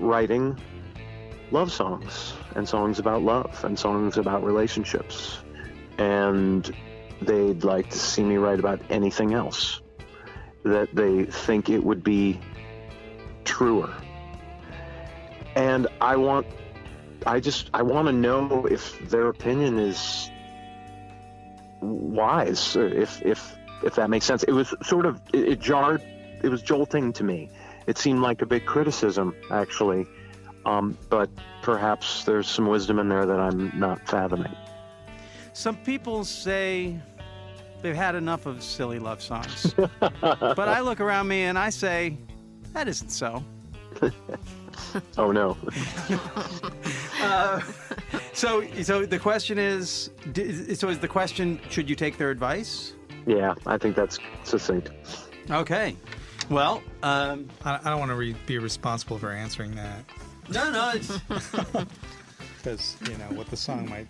writing 0.00 0.58
love 1.54 1.72
songs 1.72 2.34
and 2.56 2.68
songs 2.68 2.98
about 2.98 3.22
love 3.22 3.64
and 3.64 3.78
songs 3.78 4.18
about 4.18 4.42
relationships. 4.42 5.38
And 5.98 6.74
they'd 7.22 7.62
like 7.62 7.90
to 7.90 7.98
see 7.98 8.24
me 8.24 8.36
write 8.36 8.58
about 8.58 8.80
anything 8.90 9.32
else 9.32 9.80
that 10.64 10.88
they 10.92 11.24
think 11.26 11.70
it 11.70 11.82
would 11.82 12.02
be 12.02 12.40
truer. 13.44 13.94
And 15.54 15.86
I 16.00 16.16
want, 16.16 16.48
I 17.24 17.38
just, 17.38 17.70
I 17.72 17.82
want 17.82 18.08
to 18.08 18.12
know 18.12 18.66
if 18.66 18.98
their 19.08 19.28
opinion 19.28 19.78
is 19.78 20.28
wise, 21.80 22.74
if, 22.74 23.22
if, 23.22 23.56
if 23.84 23.94
that 23.94 24.10
makes 24.10 24.24
sense. 24.24 24.42
It 24.42 24.52
was 24.52 24.74
sort 24.82 25.06
of, 25.06 25.20
it, 25.32 25.48
it 25.50 25.60
jarred, 25.60 26.02
it 26.42 26.48
was 26.48 26.62
jolting 26.62 27.12
to 27.12 27.22
me. 27.22 27.50
It 27.86 27.96
seemed 27.96 28.22
like 28.22 28.42
a 28.42 28.46
big 28.46 28.66
criticism, 28.66 29.36
actually. 29.52 30.08
Um, 30.66 30.96
but 31.10 31.30
perhaps 31.62 32.24
there's 32.24 32.48
some 32.48 32.66
wisdom 32.66 32.98
in 32.98 33.08
there 33.08 33.26
that 33.26 33.38
I'm 33.38 33.70
not 33.78 34.06
fathoming. 34.08 34.54
Some 35.52 35.76
people 35.76 36.24
say 36.24 36.98
they've 37.82 37.94
had 37.94 38.14
enough 38.14 38.46
of 38.46 38.62
silly 38.62 38.98
love 38.98 39.22
songs, 39.22 39.74
but 40.00 40.58
I 40.58 40.80
look 40.80 41.00
around 41.00 41.28
me 41.28 41.42
and 41.42 41.58
I 41.58 41.70
say 41.70 42.16
that 42.72 42.88
isn't 42.88 43.10
so. 43.10 43.44
Oh 45.16 45.32
no. 45.32 45.56
Uh, 47.22 47.58
so, 48.34 48.62
so 48.82 49.06
the 49.06 49.18
question 49.18 49.58
is, 49.58 50.10
so 50.74 50.88
is 50.90 50.98
the 50.98 51.08
question, 51.08 51.58
should 51.70 51.88
you 51.88 51.96
take 51.96 52.18
their 52.18 52.30
advice? 52.30 52.92
Yeah, 53.26 53.54
I 53.64 53.78
think 53.78 53.96
that's 53.96 54.18
succinct. 54.42 54.90
Okay. 55.50 55.96
Well, 56.50 56.82
um, 57.02 57.48
I, 57.64 57.80
I 57.82 57.88
don't 57.88 57.98
want 57.98 58.10
to 58.10 58.16
re- 58.16 58.36
be 58.44 58.58
responsible 58.58 59.16
for 59.18 59.30
answering 59.32 59.74
that. 59.76 60.04
No, 60.50 60.70
no, 60.70 60.92
it's, 60.94 61.18
because 62.56 62.96
you 63.08 63.16
know 63.18 63.26
what 63.36 63.48
the 63.48 63.56
song 63.56 63.88
might. 63.88 64.06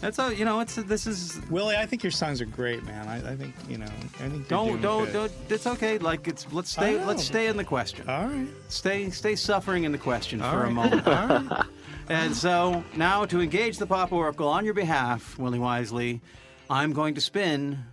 That's 0.00 0.18
all. 0.18 0.32
You 0.32 0.46
know, 0.46 0.60
it's 0.60 0.76
this 0.76 1.06
is. 1.06 1.38
Willie, 1.50 1.76
I 1.76 1.84
think 1.84 2.02
your 2.02 2.10
songs 2.10 2.40
are 2.40 2.46
great, 2.46 2.82
man. 2.84 3.06
I, 3.06 3.32
I 3.32 3.36
think 3.36 3.54
you 3.68 3.76
know. 3.76 3.84
I 3.84 4.28
think 4.28 4.32
you're 4.34 4.42
Don't 4.48 4.68
doing 4.68 4.80
don't 4.82 5.04
good. 5.12 5.12
don't. 5.12 5.52
It's 5.52 5.66
okay. 5.66 5.98
Like 5.98 6.26
it's 6.26 6.50
let's 6.52 6.70
stay 6.70 6.96
know. 6.96 7.04
let's 7.04 7.22
stay 7.22 7.48
in 7.48 7.56
the 7.58 7.64
question. 7.64 8.08
All 8.08 8.26
right. 8.26 8.48
Stay 8.68 9.10
stay 9.10 9.36
suffering 9.36 9.84
in 9.84 9.92
the 9.92 9.98
question 9.98 10.40
All 10.40 10.52
for 10.52 10.60
a 10.60 10.64
right. 10.64 10.72
moment. 10.72 11.06
All 11.06 11.28
right. 11.28 11.66
And 12.08 12.34
so 12.34 12.82
now 12.96 13.24
to 13.26 13.40
engage 13.40 13.78
the 13.78 13.86
Pop 13.86 14.10
Oracle 14.10 14.48
on 14.48 14.64
your 14.64 14.74
behalf, 14.74 15.38
Willie 15.38 15.60
Wisely, 15.60 16.20
I'm 16.68 16.92
going 16.92 17.14
to 17.14 17.20
spin 17.20 17.84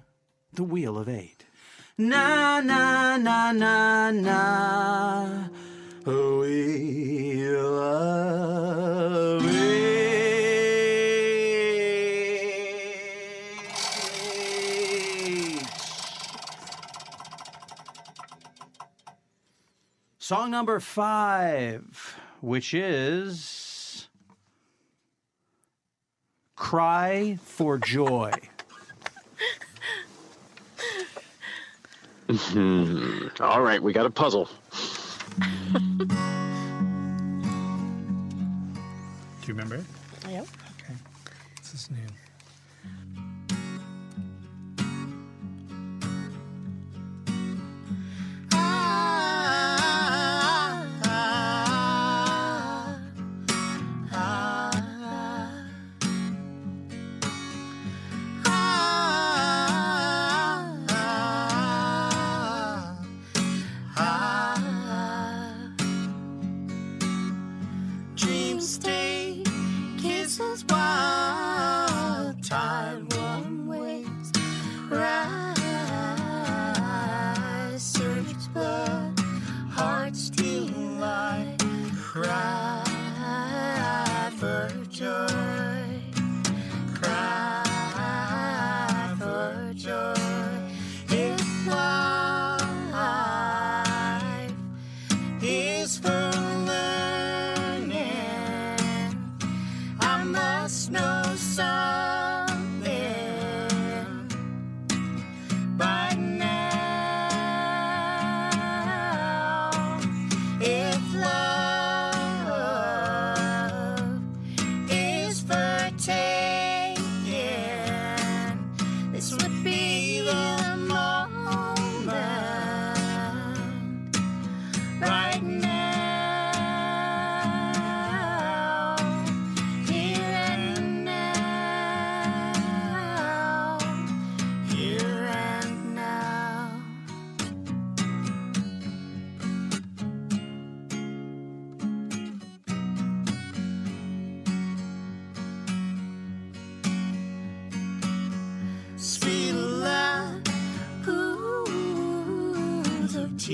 the 0.54 0.64
Wheel 0.64 0.98
of 0.98 1.08
Eight. 1.08 1.46
Na 2.00 2.60
na 2.62 3.18
na 3.18 3.52
na 3.52 4.10
na. 4.10 5.48
Wheel 6.08 7.80
of 7.84 9.46
Eight. 9.46 9.98
Song 20.18 20.50
number 20.50 20.80
five, 20.80 22.16
which 22.40 22.74
is 22.74 24.08
Cry 26.56 27.38
for 27.44 27.78
Joy. 27.78 28.32
All 33.42 33.62
right, 33.62 33.84
we 33.84 33.92
got 33.92 34.06
a 34.06 34.10
puzzle. 34.10 34.50
Do 35.38 35.46
you 39.44 39.54
remember 39.54 39.76
it? 39.76 39.86
Yep. 40.30 40.48
Okay. 40.82 40.94
This 41.62 41.74
is 41.74 41.92
new. 41.92 41.98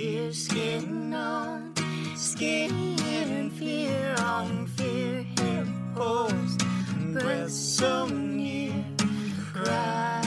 Tears 0.03 0.47
getting 0.49 1.13
on, 1.13 1.73
skin 2.17 3.49
fear 3.51 4.15
on 4.19 4.67
fear, 4.67 5.23
head 5.37 5.67
post, 5.95 6.61
breath 7.13 7.49
so 7.49 8.07
near, 8.07 8.83
cry 9.53 10.21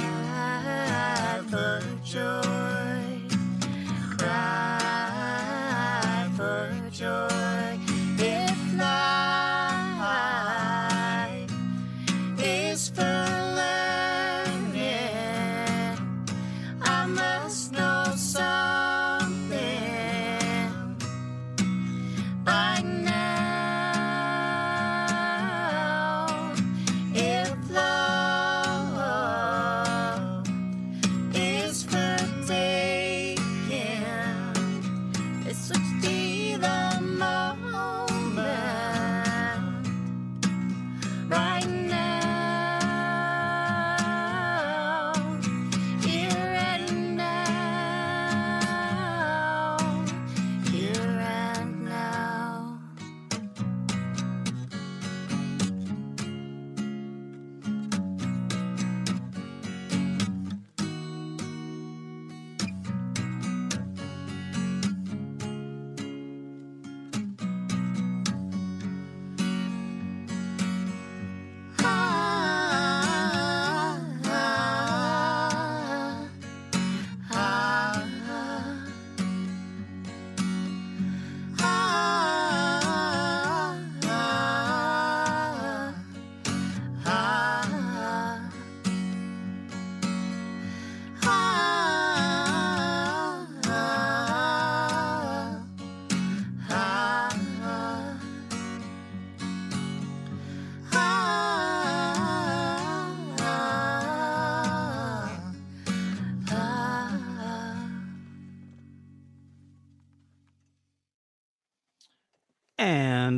for 1.51 1.83
joy, 2.03 2.46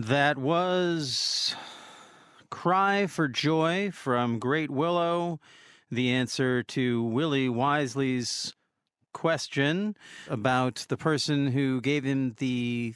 that 0.09 0.39
was 0.39 1.55
Cry 2.51 3.07
for 3.07 3.29
Joy 3.29 3.91
from 3.91 4.39
Great 4.39 4.71
Willow, 4.71 5.39
the 5.91 6.11
answer 6.13 6.63
to 6.63 7.03
Willie 7.03 7.51
Wisely's 7.51 8.55
question 9.13 9.97
about 10.29 10.87
the 10.89 10.97
person 10.97 11.49
who 11.49 11.83
gave 11.83 12.05
him 12.05 12.35
the, 12.39 12.95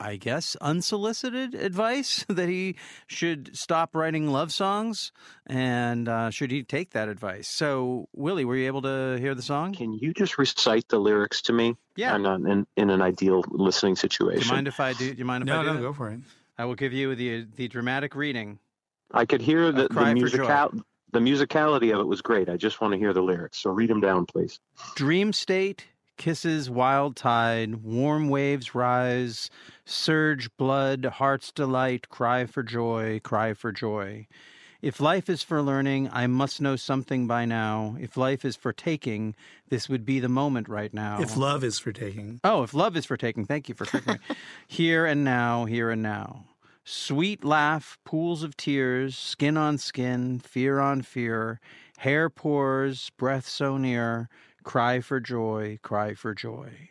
I 0.00 0.16
guess, 0.16 0.56
unsolicited 0.62 1.54
advice 1.54 2.24
that 2.28 2.48
he 2.48 2.76
should 3.06 3.54
stop 3.54 3.94
writing 3.94 4.28
love 4.28 4.50
songs 4.50 5.12
and 5.46 6.08
uh, 6.08 6.30
should 6.30 6.50
he 6.50 6.62
take 6.62 6.92
that 6.92 7.10
advice. 7.10 7.48
So, 7.48 8.08
Willie, 8.14 8.46
were 8.46 8.56
you 8.56 8.66
able 8.66 8.80
to 8.82 9.18
hear 9.20 9.34
the 9.34 9.42
song? 9.42 9.74
Can 9.74 9.92
you 9.92 10.14
just 10.14 10.38
recite 10.38 10.88
the 10.88 10.98
lyrics 10.98 11.42
to 11.42 11.52
me? 11.52 11.76
Yeah. 11.96 12.14
I'm 12.14 12.22
not 12.22 12.40
in, 12.40 12.66
in 12.78 12.88
an 12.88 13.02
ideal 13.02 13.44
listening 13.50 13.96
situation. 13.96 14.30
Do 14.30 14.36
you 14.36 14.40
situation. 14.44 14.54
mind 14.56 14.68
if 14.68 14.80
I 14.80 14.92
do? 14.94 15.12
Do 15.12 15.18
you 15.18 15.24
mind 15.26 15.42
if 15.42 15.48
No, 15.48 15.60
I 15.60 15.62
do? 15.62 15.66
no, 15.68 15.74
that? 15.74 15.82
go 15.82 15.92
for 15.92 16.08
it. 16.10 16.20
I 16.58 16.64
will 16.64 16.74
give 16.74 16.92
you 16.92 17.14
the 17.14 17.46
the 17.56 17.68
dramatic 17.68 18.14
reading. 18.14 18.58
I 19.12 19.24
could 19.24 19.40
hear 19.40 19.70
the, 19.72 19.88
the 19.88 20.14
musical 20.14 20.46
the 21.12 21.20
musicality 21.20 21.94
of 21.94 22.00
it 22.00 22.06
was 22.06 22.20
great. 22.20 22.48
I 22.48 22.56
just 22.56 22.80
want 22.80 22.92
to 22.92 22.98
hear 22.98 23.12
the 23.12 23.22
lyrics. 23.22 23.58
So 23.58 23.70
read 23.70 23.88
them 23.88 24.00
down, 24.00 24.26
please. 24.26 24.60
Dream 24.96 25.32
state, 25.32 25.86
kisses 26.16 26.68
wild 26.68 27.16
tide, 27.16 27.76
warm 27.76 28.28
waves 28.28 28.74
rise, 28.74 29.50
surge 29.84 30.54
blood, 30.56 31.04
heart's 31.04 31.52
delight, 31.52 32.08
cry 32.08 32.44
for 32.46 32.62
joy, 32.62 33.20
cry 33.22 33.54
for 33.54 33.72
joy. 33.72 34.26
If 34.86 35.00
life 35.00 35.28
is 35.28 35.42
for 35.42 35.62
learning, 35.62 36.10
I 36.12 36.28
must 36.28 36.60
know 36.60 36.76
something 36.76 37.26
by 37.26 37.44
now. 37.44 37.96
If 37.98 38.16
life 38.16 38.44
is 38.44 38.54
for 38.54 38.72
taking, 38.72 39.34
this 39.68 39.88
would 39.88 40.06
be 40.06 40.20
the 40.20 40.28
moment 40.28 40.68
right 40.68 40.94
now. 40.94 41.20
If 41.20 41.36
love 41.36 41.64
is 41.64 41.80
for 41.80 41.90
taking. 41.90 42.38
Oh, 42.44 42.62
if 42.62 42.72
love 42.72 42.96
is 42.96 43.04
for 43.04 43.16
taking, 43.16 43.46
thank 43.46 43.68
you 43.68 43.74
for 43.74 43.84
correcting 43.84 44.20
me. 44.28 44.36
here 44.68 45.04
and 45.04 45.24
now, 45.24 45.64
here 45.64 45.90
and 45.90 46.04
now. 46.04 46.44
Sweet 46.84 47.44
laugh, 47.44 47.98
pools 48.04 48.44
of 48.44 48.56
tears, 48.56 49.18
skin 49.18 49.56
on 49.56 49.76
skin, 49.76 50.38
fear 50.38 50.78
on 50.78 51.02
fear, 51.02 51.58
hair 51.96 52.30
pours, 52.30 53.10
breath 53.16 53.48
so 53.48 53.76
near, 53.76 54.28
cry 54.62 55.00
for 55.00 55.18
joy, 55.18 55.80
cry 55.82 56.14
for 56.14 56.32
joy. 56.32 56.90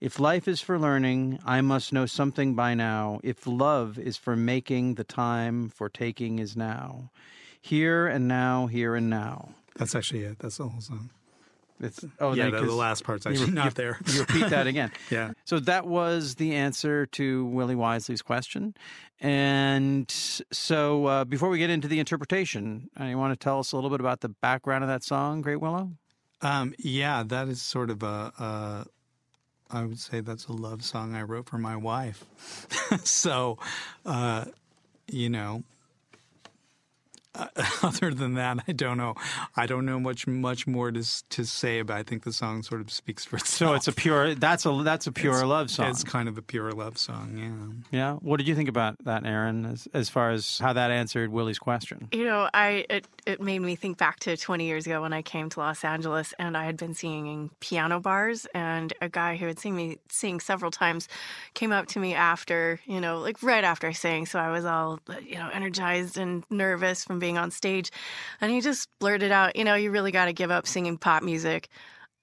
If 0.00 0.18
life 0.18 0.48
is 0.48 0.62
for 0.62 0.78
learning, 0.78 1.40
I 1.44 1.60
must 1.60 1.92
know 1.92 2.06
something 2.06 2.54
by 2.54 2.72
now. 2.72 3.20
If 3.22 3.46
love 3.46 3.98
is 3.98 4.16
for 4.16 4.34
making, 4.34 4.94
the 4.94 5.04
time 5.04 5.68
for 5.68 5.90
taking 5.90 6.38
is 6.38 6.56
now. 6.56 7.10
Here 7.60 8.06
and 8.06 8.26
now, 8.26 8.66
here 8.66 8.94
and 8.94 9.10
now. 9.10 9.50
That's 9.76 9.94
actually 9.94 10.24
it. 10.24 10.38
That's 10.38 10.56
the 10.56 10.68
whole 10.68 10.80
song. 10.80 11.10
It's 11.82 12.04
oh 12.18 12.34
yeah, 12.34 12.50
the, 12.50 12.60
the 12.60 12.74
last 12.74 13.04
part's 13.04 13.24
you 13.24 13.32
actually 13.32 13.46
re- 13.46 13.52
not 13.52 13.64
you- 13.66 13.70
there. 13.70 13.98
You 14.06 14.20
repeat 14.20 14.50
that 14.50 14.66
again. 14.66 14.92
yeah. 15.10 15.32
So 15.44 15.60
that 15.60 15.86
was 15.86 16.34
the 16.34 16.54
answer 16.54 17.06
to 17.06 17.46
Willie 17.46 17.74
Wisely's 17.74 18.22
question. 18.22 18.74
And 19.20 20.10
so 20.10 21.06
uh, 21.06 21.24
before 21.24 21.48
we 21.48 21.58
get 21.58 21.70
into 21.70 21.88
the 21.88 21.98
interpretation, 21.98 22.90
uh, 22.98 23.04
you 23.04 23.18
want 23.18 23.38
to 23.38 23.42
tell 23.42 23.58
us 23.58 23.72
a 23.72 23.76
little 23.76 23.90
bit 23.90 24.00
about 24.00 24.20
the 24.20 24.28
background 24.28 24.84
of 24.84 24.88
that 24.88 25.04
song, 25.04 25.40
Great 25.42 25.60
Willow? 25.60 25.92
Um, 26.42 26.74
yeah, 26.78 27.22
that 27.26 27.48
is 27.48 27.60
sort 27.60 27.90
of 27.90 28.02
a, 28.02 28.32
a, 28.38 28.86
I 29.72 29.84
would 29.84 29.98
say 29.98 30.20
that's 30.20 30.46
a 30.46 30.52
love 30.52 30.82
song 30.82 31.14
I 31.14 31.22
wrote 31.22 31.46
for 31.46 31.58
my 31.58 31.76
wife. 31.76 32.24
so, 33.04 33.58
uh, 34.04 34.46
you 35.06 35.28
know, 35.28 35.62
other 37.84 38.12
than 38.12 38.34
that, 38.34 38.58
I 38.68 38.72
don't 38.72 38.96
know. 38.98 39.14
I 39.56 39.66
don't 39.66 39.86
know 39.86 39.98
much 40.00 40.26
much 40.26 40.66
more 40.66 40.90
to 40.92 41.04
to 41.30 41.44
say 41.44 41.82
But 41.82 41.96
I 41.96 42.02
think 42.02 42.24
the 42.24 42.32
song 42.32 42.62
sort 42.62 42.80
of 42.80 42.90
speaks 42.90 43.24
for 43.24 43.36
itself. 43.36 43.70
So 43.70 43.74
it's 43.74 43.88
a 43.88 43.92
pure 43.92 44.34
that's 44.34 44.66
a 44.66 44.82
that's 44.84 45.06
a 45.06 45.12
pure 45.12 45.32
It's- 45.34 45.48
love 45.48 45.70
song. 45.70 45.90
It's 45.90 46.04
kind 46.04 46.28
of 46.28 46.36
a 46.38 46.42
pure 46.42 46.72
love 46.72 46.98
song. 46.98 47.82
Yeah. 47.90 47.98
Yeah. 47.98 48.12
What 48.16 48.36
did 48.38 48.48
you 48.48 48.54
think 48.54 48.68
about 48.68 48.96
that, 49.04 49.24
Aaron, 49.24 49.64
as, 49.66 49.88
as 49.94 50.08
far 50.08 50.30
as 50.30 50.58
how 50.58 50.72
that 50.72 50.90
answered 50.90 51.30
Willie's 51.30 51.58
question? 51.58 52.08
You 52.12 52.24
know, 52.24 52.48
I 52.52 52.84
it, 52.88 53.06
it 53.26 53.40
made 53.40 53.60
me 53.60 53.76
think 53.76 53.98
back 53.98 54.18
to 54.20 54.36
20 54.36 54.64
years 54.66 54.86
ago 54.86 55.02
when 55.02 55.12
I 55.12 55.22
came 55.22 55.48
to 55.50 55.60
Los 55.60 55.84
Angeles 55.84 56.34
and 56.38 56.56
I 56.56 56.64
had 56.64 56.76
been 56.76 56.94
singing 56.94 57.50
piano 57.60 58.00
bars 58.00 58.46
and 58.54 58.92
a 59.00 59.08
guy 59.08 59.36
who 59.36 59.46
had 59.46 59.58
seen 59.58 59.76
me 59.76 59.98
sing 60.08 60.40
several 60.40 60.70
times 60.70 61.08
came 61.54 61.72
up 61.72 61.86
to 61.88 61.98
me 61.98 62.14
after, 62.14 62.80
you 62.86 63.00
know, 63.00 63.18
like 63.20 63.42
right 63.42 63.64
after 63.64 63.86
I 63.86 63.92
sang, 63.92 64.26
so 64.26 64.38
I 64.38 64.50
was 64.50 64.64
all, 64.64 65.00
you 65.24 65.36
know, 65.36 65.48
energized 65.52 66.16
and 66.18 66.44
nervous 66.50 67.04
from 67.04 67.18
being 67.18 67.38
on 67.38 67.50
stage 67.50 67.69
and 68.40 68.50
he 68.50 68.60
just 68.60 68.88
blurted 68.98 69.32
out, 69.32 69.56
you 69.56 69.64
know, 69.64 69.74
you 69.74 69.90
really 69.90 70.12
got 70.12 70.26
to 70.26 70.32
give 70.32 70.50
up 70.50 70.66
singing 70.66 70.98
pop 70.98 71.22
music. 71.22 71.68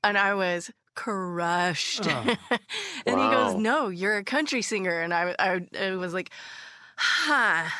And 0.03 0.17
I 0.17 0.33
was 0.33 0.71
crushed. 0.97 2.07
Oh. 2.07 2.36
and 3.05 3.19
he 3.19 3.27
goes, 3.29 3.55
"No, 3.55 3.89
you're 3.89 4.17
a 4.17 4.23
country 4.23 4.62
singer." 4.62 4.99
And 4.99 5.13
I 5.13 5.36
I, 5.39 5.62
I 5.79 5.91
was 5.95 6.13
like, 6.13 6.31
"Huh." 6.97 7.69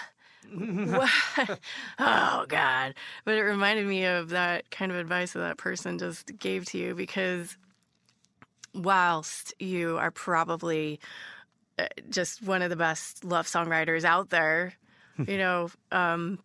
What? 0.50 1.10
oh 2.00 2.46
God! 2.48 2.94
But 3.26 3.36
it 3.36 3.42
reminded 3.42 3.86
me 3.86 4.06
of 4.06 4.30
that 4.30 4.72
kind 4.72 4.94
of 4.94 4.98
advice 4.98 5.34
that 5.34 5.40
that 5.40 5.58
person 5.58 6.00
just 6.00 6.40
gave 6.40 6.64
to 6.68 6.78
you 6.78 6.96
because 6.96 7.58
whilst 8.74 9.54
you 9.60 9.98
are 9.98 10.10
probably 10.10 11.02
uh, 11.78 11.88
just 12.10 12.42
one 12.42 12.62
of 12.62 12.70
the 12.70 12.78
best 12.78 13.26
love 13.26 13.46
songwriters 13.46 14.06
out 14.06 14.30
there, 14.30 14.74
you 15.18 15.38
know, 15.38 15.70
um, 15.92 16.40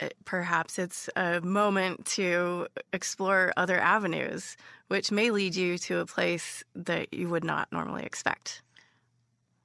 Uh, 0.00 0.08
perhaps 0.24 0.78
it's 0.78 1.08
a 1.16 1.40
moment 1.40 2.04
to 2.06 2.66
explore 2.92 3.52
other 3.56 3.78
avenues, 3.78 4.56
which 4.88 5.10
may 5.10 5.30
lead 5.30 5.54
you 5.54 5.78
to 5.78 5.98
a 5.98 6.06
place 6.06 6.64
that 6.74 7.12
you 7.12 7.28
would 7.28 7.44
not 7.44 7.70
normally 7.72 8.04
expect. 8.04 8.62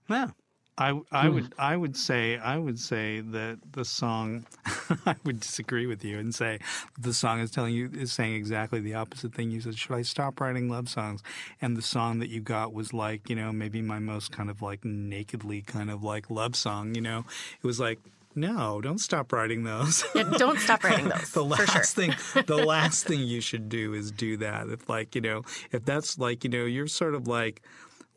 Yeah. 0.09 0.29
I, 0.77 0.99
I 1.09 1.27
hmm. 1.27 1.35
would 1.35 1.53
I 1.57 1.77
would 1.77 1.95
say 1.95 2.37
I 2.37 2.57
would 2.57 2.77
say 2.79 3.21
that 3.21 3.59
the 3.71 3.85
song 3.85 4.45
I 5.05 5.15
would 5.23 5.39
disagree 5.39 5.85
with 5.85 6.03
you 6.03 6.19
and 6.19 6.35
say 6.35 6.59
the 6.99 7.13
song 7.13 7.39
is 7.39 7.49
telling 7.49 7.73
you 7.73 7.89
is 7.93 8.11
saying 8.11 8.35
exactly 8.35 8.81
the 8.81 8.95
opposite 8.95 9.33
thing. 9.33 9.51
You 9.51 9.61
said, 9.61 9.77
Should 9.77 9.93
I 9.93 10.01
stop 10.01 10.41
writing 10.41 10.69
love 10.69 10.89
songs? 10.89 11.23
And 11.61 11.77
the 11.77 11.81
song 11.81 12.19
that 12.19 12.29
you 12.29 12.41
got 12.41 12.73
was 12.73 12.93
like, 12.93 13.29
you 13.29 13.37
know, 13.37 13.53
maybe 13.53 13.81
my 13.81 13.99
most 13.99 14.33
kind 14.33 14.49
of 14.49 14.61
like 14.61 14.83
nakedly 14.83 15.61
kind 15.61 15.89
of 15.89 16.03
like 16.03 16.29
love 16.29 16.57
song, 16.57 16.93
you 16.93 17.01
know. 17.01 17.23
It 17.63 17.65
was 17.65 17.79
like 17.79 17.99
no, 18.35 18.81
don't 18.81 18.99
stop 18.99 19.31
writing 19.31 19.63
those. 19.63 20.03
Yeah, 20.13 20.23
don't 20.23 20.59
stop 20.59 20.83
writing 20.83 21.07
those. 21.09 21.31
the 21.31 21.45
for 21.45 21.65
sure. 21.65 21.75
last 21.75 21.95
thing 21.95 22.13
the 22.45 22.57
last 22.57 23.05
thing 23.07 23.21
you 23.21 23.41
should 23.41 23.69
do 23.69 23.93
is 23.93 24.11
do 24.11 24.37
that 24.37 24.67
if 24.69 24.89
like 24.89 25.15
you 25.15 25.21
know 25.21 25.43
if 25.71 25.85
that's 25.85 26.17
like 26.19 26.43
you 26.43 26.49
know 26.49 26.65
you're 26.65 26.87
sort 26.87 27.15
of 27.15 27.27
like 27.27 27.61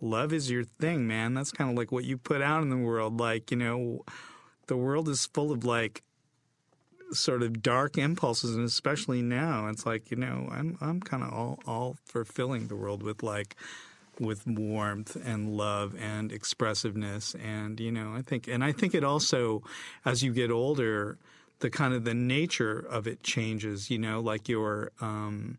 love 0.00 0.32
is 0.32 0.50
your 0.50 0.64
thing 0.64 1.06
man 1.06 1.34
that's 1.34 1.50
kind 1.52 1.70
of 1.70 1.76
like 1.76 1.90
what 1.92 2.04
you 2.04 2.16
put 2.16 2.40
out 2.42 2.62
in 2.62 2.70
the 2.70 2.76
world 2.76 3.18
like 3.18 3.50
you 3.50 3.56
know 3.56 4.04
the 4.66 4.76
world 4.76 5.08
is 5.08 5.26
full 5.26 5.50
of 5.50 5.64
like 5.64 6.02
sort 7.10 7.42
of 7.42 7.62
dark 7.62 7.96
impulses 7.96 8.54
and 8.54 8.64
especially 8.64 9.22
now 9.22 9.66
it's 9.68 9.86
like 9.86 10.10
you 10.10 10.16
know 10.16 10.48
i'm 10.52 10.76
i'm 10.80 11.00
kind 11.00 11.22
of 11.22 11.32
all 11.32 11.58
all 11.66 11.96
for 12.04 12.24
filling 12.24 12.68
the 12.68 12.76
world 12.76 13.02
with 13.02 13.22
like 13.22 13.56
with 14.20 14.46
warmth 14.46 15.16
and 15.24 15.56
love 15.56 15.94
and 15.98 16.32
expressiveness 16.32 17.34
and 17.34 17.80
you 17.80 17.90
know 17.90 18.14
i 18.14 18.22
think 18.22 18.48
and 18.48 18.64
i 18.64 18.72
think 18.72 18.94
it 18.94 19.04
also 19.04 19.62
as 20.04 20.22
you 20.22 20.32
get 20.32 20.50
older 20.50 21.18
the 21.60 21.70
kind 21.70 21.94
of 21.94 22.04
the 22.04 22.14
nature 22.14 22.78
of 22.78 23.06
it 23.06 23.22
changes 23.22 23.90
you 23.90 23.98
know 23.98 24.20
like 24.20 24.48
your 24.48 24.90
um 25.00 25.58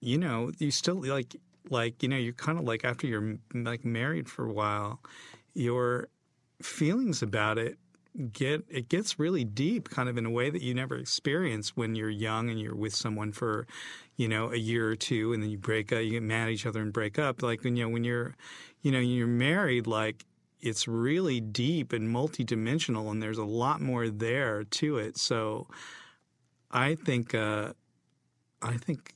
you 0.00 0.18
know 0.18 0.50
you 0.58 0.70
still 0.70 1.02
like 1.02 1.36
like 1.70 2.02
you 2.02 2.08
know 2.08 2.16
you're 2.16 2.32
kind 2.32 2.58
of 2.58 2.64
like 2.64 2.84
after 2.84 3.06
you're 3.06 3.38
like 3.54 3.84
married 3.84 4.28
for 4.28 4.46
a 4.46 4.52
while 4.52 5.00
your 5.54 6.08
feelings 6.60 7.22
about 7.22 7.58
it 7.58 7.76
get 8.32 8.64
it 8.68 8.88
gets 8.88 9.18
really 9.18 9.42
deep 9.42 9.88
kind 9.88 10.08
of 10.08 10.18
in 10.18 10.26
a 10.26 10.30
way 10.30 10.50
that 10.50 10.60
you 10.60 10.74
never 10.74 10.96
experience 10.96 11.74
when 11.76 11.94
you're 11.94 12.10
young 12.10 12.50
and 12.50 12.60
you're 12.60 12.74
with 12.74 12.94
someone 12.94 13.32
for 13.32 13.66
you 14.16 14.28
know 14.28 14.52
a 14.52 14.56
year 14.56 14.88
or 14.88 14.96
two 14.96 15.32
and 15.32 15.42
then 15.42 15.48
you 15.48 15.56
break 15.56 15.92
up 15.92 16.02
you 16.02 16.10
get 16.10 16.22
mad 16.22 16.44
at 16.44 16.50
each 16.50 16.66
other 16.66 16.82
and 16.82 16.92
break 16.92 17.18
up 17.18 17.42
like 17.42 17.64
when 17.64 17.74
you 17.74 17.84
know 17.84 17.88
when 17.88 18.04
you're 18.04 18.36
you 18.82 18.92
know 18.92 18.98
you're 18.98 19.26
married 19.26 19.86
like 19.86 20.26
it's 20.60 20.86
really 20.86 21.40
deep 21.40 21.92
and 21.92 22.14
multidimensional 22.14 23.10
and 23.10 23.22
there's 23.22 23.38
a 23.38 23.44
lot 23.44 23.80
more 23.80 24.08
there 24.10 24.64
to 24.64 24.98
it 24.98 25.16
so 25.16 25.66
i 26.70 26.94
think 26.94 27.34
uh 27.34 27.72
i 28.60 28.76
think 28.76 29.14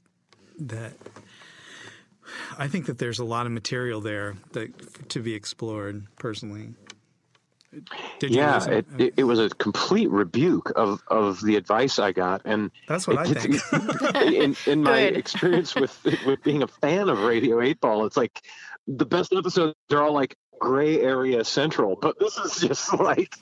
that 0.58 0.94
I 2.58 2.68
think 2.68 2.86
that 2.86 2.98
there's 2.98 3.18
a 3.18 3.24
lot 3.24 3.46
of 3.46 3.52
material 3.52 4.00
there 4.00 4.36
that 4.52 5.08
to 5.10 5.20
be 5.20 5.34
explored 5.34 6.06
personally. 6.18 6.74
Did 8.18 8.30
you 8.30 8.38
yeah, 8.38 8.64
it, 8.66 8.86
it, 8.98 9.14
it 9.18 9.24
was 9.24 9.38
a 9.38 9.48
complete 9.50 10.10
rebuke 10.10 10.72
of, 10.74 11.02
of 11.08 11.42
the 11.42 11.56
advice 11.56 11.98
I 11.98 12.12
got, 12.12 12.42
and 12.44 12.70
That's 12.88 13.06
what 13.06 13.18
I 13.18 13.24
it- 13.30 13.38
think. 13.38 14.14
in, 14.32 14.56
in 14.66 14.82
my 14.82 15.08
Good. 15.10 15.16
experience 15.18 15.74
with 15.74 15.96
with 16.26 16.42
being 16.42 16.62
a 16.62 16.68
fan 16.68 17.08
of 17.08 17.20
Radio 17.20 17.60
Eight 17.60 17.80
Ball, 17.80 18.06
it's 18.06 18.16
like 18.16 18.42
the 18.86 19.04
best 19.06 19.32
episodes 19.32 19.74
are 19.92 20.02
all 20.02 20.12
like 20.14 20.36
gray 20.58 21.00
area 21.02 21.44
central, 21.44 21.96
but 22.00 22.18
this 22.18 22.38
is 22.38 22.56
just 22.60 22.92
like 22.98 23.34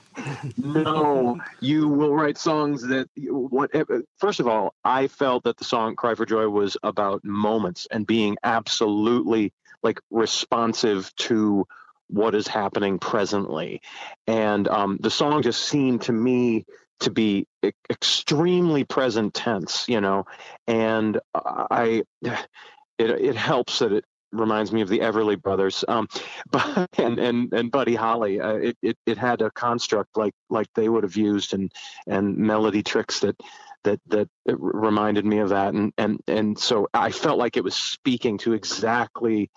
no. 0.57 1.37
You 1.59 1.87
will 1.87 2.13
write 2.13 2.37
songs 2.37 2.81
that 2.83 3.07
whatever. 3.17 3.95
Eh, 3.95 4.01
first 4.17 4.39
of 4.39 4.47
all, 4.47 4.73
I 4.83 5.07
felt 5.07 5.43
that 5.45 5.57
the 5.57 5.63
song 5.63 5.95
"Cry 5.95 6.15
for 6.15 6.25
Joy" 6.25 6.47
was 6.49 6.77
about 6.83 7.23
moments 7.23 7.87
and 7.89 8.05
being 8.05 8.37
absolutely 8.43 9.53
like 9.83 9.99
responsive 10.09 11.15
to 11.17 11.67
what 12.07 12.35
is 12.35 12.47
happening 12.47 12.99
presently, 12.99 13.81
and 14.27 14.67
um, 14.67 14.97
the 15.01 15.11
song 15.11 15.41
just 15.41 15.63
seemed 15.63 16.03
to 16.03 16.13
me 16.13 16.65
to 16.99 17.11
be 17.11 17.47
e- 17.63 17.71
extremely 17.89 18.83
present 18.83 19.33
tense, 19.33 19.87
you 19.87 20.01
know, 20.01 20.25
and 20.67 21.19
I 21.33 22.03
it 22.21 23.09
it 23.09 23.35
helps 23.35 23.79
that 23.79 23.91
it 23.91 24.05
reminds 24.31 24.71
me 24.71 24.81
of 24.81 24.89
the 24.89 24.99
Everly 24.99 25.41
Brothers, 25.41 25.83
um, 25.87 26.07
but 26.51 26.89
and 26.97 27.19
and 27.19 27.53
and 27.53 27.71
Buddy 27.71 27.95
Holly. 27.95 28.39
Uh, 28.39 28.55
it, 28.55 28.77
it 28.81 28.97
it 29.05 29.17
had 29.17 29.41
a 29.41 29.51
construct 29.51 30.17
like 30.17 30.33
like 30.49 30.67
they 30.75 30.89
would 30.89 31.03
have 31.03 31.17
used 31.17 31.53
and 31.53 31.71
and 32.07 32.37
melody 32.37 32.83
tricks 32.83 33.19
that 33.21 33.35
that 33.83 33.99
that 34.07 34.29
reminded 34.45 35.25
me 35.25 35.39
of 35.39 35.49
that, 35.49 35.73
and 35.73 35.93
and 35.97 36.19
and 36.27 36.57
so 36.57 36.87
I 36.93 37.11
felt 37.11 37.37
like 37.37 37.57
it 37.57 37.63
was 37.63 37.75
speaking 37.75 38.37
to 38.39 38.53
exactly 38.53 39.49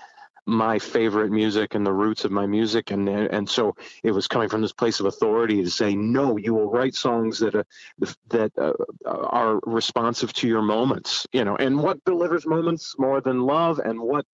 my 0.49 0.79
favorite 0.79 1.31
music 1.31 1.75
and 1.75 1.87
the 1.87 1.93
roots 1.93 2.25
of 2.25 2.31
my 2.33 2.47
music. 2.47 2.91
And 2.91 3.09
and 3.09 3.49
so 3.49 3.77
it 4.03 4.13
was 4.13 4.27
coming 4.27 4.49
from 4.49 4.63
this 4.63 4.73
place 4.73 4.99
of 4.99 5.07
authority 5.07 5.63
to 5.63 5.71
say 5.71 5.95
no 5.95 6.39
you 6.39 6.55
will 6.55 6.71
write 6.71 6.95
songs 6.95 7.39
that 7.41 7.55
uh, 7.55 7.65
that 8.31 8.53
uh, 8.59 8.73
are 9.05 9.61
responsive 9.65 10.33
to 10.35 10.49
your 10.49 10.63
moments 10.63 11.27
you 11.33 11.45
know. 11.45 11.57
And 11.57 11.81
what 11.83 12.03
delivers 12.05 12.47
moments 12.47 12.95
more 12.99 13.21
than 13.21 13.43
love? 13.43 13.79
And 13.79 14.01
what 14.01 14.25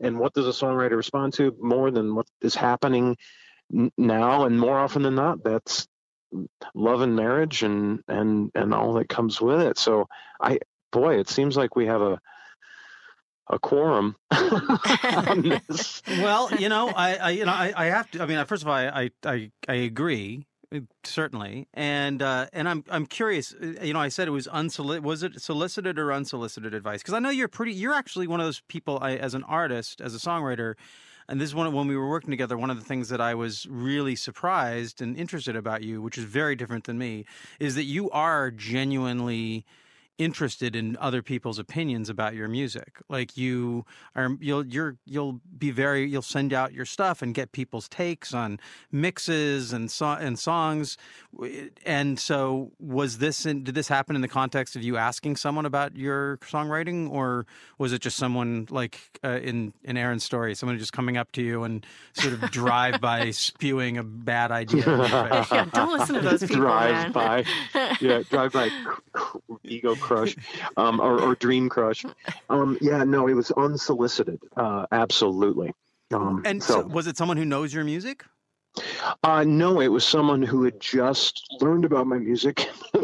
and 0.00 0.18
what 0.18 0.32
does 0.32 0.46
a 0.46 0.64
songwriter 0.64 0.96
respond 0.96 1.34
to 1.34 1.56
more 1.60 1.90
than 1.90 2.14
what 2.14 2.26
is 2.40 2.54
happening 2.54 3.16
now 3.98 4.44
and 4.44 4.58
more 4.58 4.78
often 4.78 5.02
than 5.02 5.16
not? 5.16 5.42
That's 5.42 5.88
love 6.74 7.00
and 7.00 7.16
marriage 7.16 7.62
and 7.64 8.00
and 8.06 8.50
and 8.54 8.72
all 8.72 8.94
that 8.94 9.08
comes 9.08 9.40
with 9.40 9.60
it. 9.60 9.78
So 9.78 10.08
i 10.40 10.58
boy 10.92 11.18
it 11.18 11.28
seems 11.28 11.56
like 11.56 11.74
we 11.74 11.86
have 11.86 12.02
a 12.02 12.20
a 13.48 13.58
quorum 13.58 14.16
on 14.30 15.42
this. 15.42 16.02
Well, 16.08 16.50
you 16.58 16.68
know, 16.68 16.88
I, 16.88 17.16
I 17.16 17.30
you 17.30 17.44
know, 17.44 17.52
I, 17.52 17.72
I 17.76 17.84
have 17.86 18.10
to. 18.12 18.22
I 18.22 18.26
mean, 18.26 18.44
first 18.46 18.62
of 18.62 18.68
all, 18.68 18.74
I, 18.74 19.10
I, 19.24 19.50
I 19.68 19.74
agree 19.74 20.46
uh, 20.74 20.80
certainly, 21.02 21.68
and 21.74 22.22
uh, 22.22 22.46
and 22.52 22.68
I'm 22.68 22.84
I'm 22.90 23.06
curious. 23.06 23.54
uh, 23.54 23.82
You 23.82 23.92
know, 23.92 24.00
I 24.00 24.08
said 24.08 24.28
it 24.28 24.32
was 24.32 24.46
unsolicited. 24.48 25.04
Was 25.04 25.22
it 25.22 25.40
solicited 25.40 25.98
or 25.98 26.12
unsolicited 26.12 26.74
advice? 26.74 27.00
Because 27.02 27.14
I 27.14 27.18
know 27.18 27.30
you're 27.30 27.48
pretty. 27.48 27.72
You're 27.72 27.94
actually 27.94 28.26
one 28.26 28.40
of 28.40 28.46
those 28.46 28.62
people. 28.68 28.98
I, 29.02 29.16
as 29.16 29.34
an 29.34 29.44
artist, 29.44 30.00
as 30.00 30.14
a 30.14 30.18
songwriter. 30.18 30.74
And 31.26 31.40
this 31.40 31.48
is 31.48 31.54
one 31.54 31.66
of- 31.66 31.72
when 31.72 31.88
we 31.88 31.96
were 31.96 32.08
working 32.10 32.30
together. 32.30 32.58
One 32.58 32.68
of 32.68 32.76
the 32.78 32.84
things 32.84 33.08
that 33.08 33.18
I 33.18 33.34
was 33.34 33.66
really 33.70 34.14
surprised 34.14 35.00
and 35.00 35.16
interested 35.16 35.56
about 35.56 35.82
you, 35.82 36.02
which 36.02 36.18
is 36.18 36.24
very 36.24 36.54
different 36.54 36.84
than 36.84 36.98
me, 36.98 37.24
is 37.58 37.76
that 37.76 37.84
you 37.84 38.10
are 38.10 38.50
genuinely 38.50 39.64
interested 40.18 40.76
in 40.76 40.96
other 41.00 41.22
people's 41.22 41.58
opinions 41.58 42.08
about 42.08 42.34
your 42.34 42.48
music. 42.48 42.98
Like 43.08 43.36
you 43.36 43.84
are 44.14 44.30
you'll 44.40 44.64
you're 44.66 44.96
you'll 45.06 45.40
be 45.58 45.70
very 45.70 46.08
you'll 46.08 46.22
send 46.22 46.52
out 46.52 46.72
your 46.72 46.84
stuff 46.84 47.22
and 47.22 47.34
get 47.34 47.52
people's 47.52 47.88
takes 47.88 48.32
on 48.32 48.60
mixes 48.92 49.72
and 49.72 49.90
so, 49.90 50.06
and 50.10 50.38
songs. 50.38 50.96
And 51.84 52.18
so 52.18 52.70
was 52.78 53.18
this 53.18 53.44
in, 53.44 53.64
did 53.64 53.74
this 53.74 53.88
happen 53.88 54.14
in 54.14 54.22
the 54.22 54.28
context 54.28 54.76
of 54.76 54.82
you 54.82 54.96
asking 54.96 55.36
someone 55.36 55.66
about 55.66 55.96
your 55.96 56.36
songwriting 56.38 57.10
or 57.10 57.46
was 57.78 57.92
it 57.92 58.00
just 58.00 58.16
someone 58.16 58.66
like 58.70 59.18
uh, 59.24 59.40
in 59.42 59.72
in 59.82 59.96
Aaron's 59.96 60.22
story 60.24 60.54
someone 60.54 60.78
just 60.78 60.92
coming 60.92 61.16
up 61.16 61.32
to 61.32 61.42
you 61.42 61.64
and 61.64 61.84
sort 62.12 62.34
of 62.34 62.40
drive 62.50 63.00
by 63.00 63.30
spewing 63.32 63.98
a 63.98 64.04
bad 64.04 64.52
idea 64.52 64.82
in 64.84 64.98
your 64.98 65.08
face? 65.28 65.50
yeah, 65.50 65.64
don't 65.72 65.92
listen 65.98 66.14
to 66.14 66.20
those 66.20 66.40
people, 66.40 66.56
Drive 66.56 66.92
man. 66.92 67.12
by 67.12 67.44
yeah 68.00 68.22
drive 68.30 68.52
by 68.52 68.68
cr- 68.84 69.00
cr- 69.12 69.38
ego 69.64 69.94
crush 70.04 70.36
um 70.76 71.00
or, 71.00 71.20
or 71.20 71.34
dream 71.36 71.68
crush. 71.68 72.04
Um 72.48 72.76
yeah 72.80 73.04
no 73.04 73.26
it 73.28 73.34
was 73.34 73.50
unsolicited 73.52 74.40
uh 74.56 74.86
absolutely. 74.92 75.72
Um 76.12 76.42
And 76.44 76.62
so, 76.62 76.82
was 76.82 77.06
it 77.06 77.16
someone 77.16 77.36
who 77.36 77.44
knows 77.44 77.72
your 77.74 77.84
music? 77.84 78.24
uh 79.22 79.44
no 79.44 79.80
it 79.80 79.88
was 79.88 80.04
someone 80.04 80.42
who 80.42 80.64
had 80.64 80.78
just 80.80 81.46
learned 81.60 81.84
about 81.84 82.06
my 82.06 82.18
music. 82.18 82.68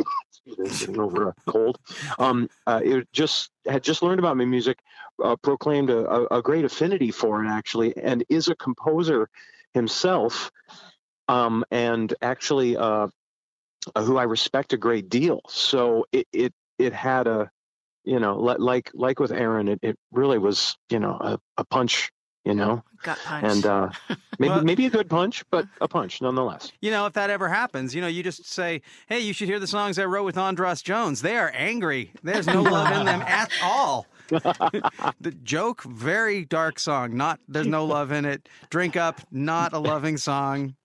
Over 0.99 1.29
a 1.29 1.35
cold. 1.51 1.79
Um 2.19 2.49
uh, 2.67 2.81
it 2.83 3.09
just 3.13 3.51
had 3.67 3.83
just 3.85 4.03
learned 4.03 4.19
about 4.19 4.37
my 4.37 4.45
music 4.45 4.79
uh, 5.23 5.37
proclaimed 5.37 5.91
a, 5.91 6.09
a, 6.11 6.39
a 6.39 6.43
great 6.43 6.65
affinity 6.65 7.11
for 7.11 7.45
it 7.45 7.49
actually 7.49 7.97
and 7.97 8.25
is 8.29 8.49
a 8.49 8.57
composer 8.57 9.29
himself. 9.75 10.51
Um 11.29 11.65
and 11.71 12.13
actually 12.21 12.77
uh, 12.77 13.09
who 13.99 14.17
I 14.19 14.25
respect 14.25 14.73
a 14.73 14.77
great 14.77 15.09
deal. 15.09 15.41
So 15.49 16.07
it 16.13 16.27
it 16.33 16.53
it 16.81 16.93
had 16.93 17.27
a 17.27 17.51
you 18.05 18.19
know 18.19 18.39
like 18.39 18.91
like 18.95 19.21
with 19.21 19.33
Aaron, 19.33 19.69
it, 19.69 19.79
it 19.83 19.97
really 20.13 20.39
was 20.39 20.77
you 20.91 20.99
know 20.99 21.17
a, 21.21 21.39
a 21.59 21.65
punch, 21.65 22.11
you 22.45 22.55
know, 22.55 22.83
Gut 23.03 23.19
punch. 23.25 23.45
and 23.45 23.67
uh, 23.67 23.91
maybe 24.39 24.51
Well- 24.55 24.65
maybe 24.65 24.87
a 24.87 24.91
good 24.91 25.09
punch, 25.11 25.45
but 25.51 25.67
a 25.81 25.87
punch 25.89 26.21
nonetheless. 26.23 26.73
You 26.81 26.91
know, 26.91 27.07
if 27.07 27.13
that 27.13 27.31
ever 27.31 27.49
happens, 27.49 27.95
you 27.95 28.01
know, 28.01 28.07
you 28.09 28.23
just 28.23 28.47
say, 28.47 28.81
"Hey, 29.07 29.21
you 29.21 29.33
should 29.33 29.49
hear 29.49 29.61
the 29.61 29.67
songs 29.67 29.99
I 29.99 30.05
wrote 30.07 30.25
with 30.25 30.39
Andras 30.39 30.83
Jones. 30.83 31.23
They 31.23 31.37
are 31.37 31.53
angry. 31.55 32.13
There's 32.23 32.47
no 32.47 32.63
love 32.63 32.91
in 32.99 33.07
them 33.07 33.23
at 33.27 33.51
all." 33.63 34.07
the 34.31 35.37
joke, 35.43 35.83
very 35.83 36.45
dark 36.45 36.79
song. 36.79 37.17
Not 37.17 37.41
there's 37.49 37.67
no 37.67 37.85
love 37.85 38.13
in 38.13 38.25
it. 38.25 38.49
Drink 38.71 38.97
up, 38.97 39.21
not 39.33 39.73
a 39.73 39.79
loving 39.81 40.17
song. 40.17 40.77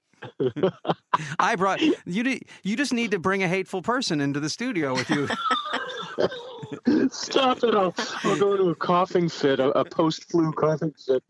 I 1.38 1.56
brought 1.56 1.82
you. 1.82 1.96
You 2.06 2.76
just 2.76 2.92
need 2.94 3.12
to 3.12 3.20
bring 3.20 3.44
a 3.44 3.48
hateful 3.48 3.84
person 3.84 4.20
into 4.22 4.40
the 4.40 4.50
studio 4.50 4.94
with 4.96 5.10
you. 5.12 5.28
Stop 7.10 7.64
it! 7.64 7.76
I'll, 7.76 7.94
I'll 8.24 8.40
go 8.40 8.54
into 8.54 8.70
a 8.70 8.76
coughing 8.76 9.30
fit, 9.30 9.60
a, 9.60 9.70
a 9.78 9.86
post 9.86 10.30
flu 10.30 10.52
coughing 10.52 10.94
fit 10.94 11.24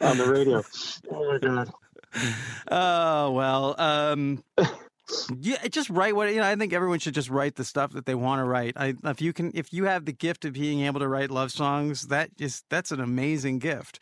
on 0.00 0.18
the 0.18 0.26
radio. 0.26 0.62
Oh 1.10 1.32
my 1.32 1.38
god! 1.38 1.72
Oh 2.70 3.30
well. 3.32 3.74
Um, 3.78 4.44
yeah, 5.40 5.66
just 5.68 5.90
write 5.90 6.14
what 6.14 6.30
you 6.30 6.36
know. 6.40 6.46
I 6.46 6.56
think 6.56 6.72
everyone 6.72 6.98
should 6.98 7.14
just 7.14 7.30
write 7.30 7.56
the 7.56 7.64
stuff 7.64 7.92
that 7.92 8.06
they 8.06 8.14
want 8.14 8.40
to 8.40 8.44
write. 8.44 8.74
I, 8.76 8.94
if 9.04 9.20
you 9.20 9.32
can, 9.32 9.50
if 9.54 9.72
you 9.72 9.84
have 9.84 10.04
the 10.04 10.12
gift 10.12 10.44
of 10.44 10.54
being 10.54 10.80
able 10.80 11.00
to 11.00 11.08
write 11.08 11.30
love 11.30 11.50
songs, 11.50 12.08
that 12.08 12.30
is 12.38 12.62
that's 12.70 12.92
an 12.92 13.00
amazing 13.00 13.58
gift. 13.58 14.00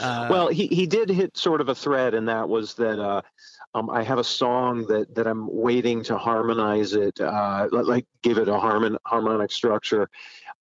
Uh, 0.00 0.28
well, 0.30 0.48
he, 0.48 0.66
he 0.66 0.86
did 0.86 1.08
hit 1.08 1.36
sort 1.36 1.60
of 1.60 1.68
a 1.68 1.74
thread, 1.74 2.14
and 2.14 2.28
that 2.28 2.48
was 2.48 2.74
that 2.74 3.00
uh, 3.00 3.22
um, 3.76 3.90
I 3.90 4.02
have 4.02 4.18
a 4.18 4.24
song 4.24 4.86
that, 4.86 5.14
that 5.14 5.26
I'm 5.26 5.48
waiting 5.54 6.02
to 6.04 6.16
harmonize 6.16 6.94
it, 6.94 7.20
uh, 7.20 7.68
like 7.70 8.06
give 8.22 8.38
it 8.38 8.48
a 8.48 8.58
harmon, 8.58 8.96
harmonic 9.04 9.52
structure. 9.52 10.08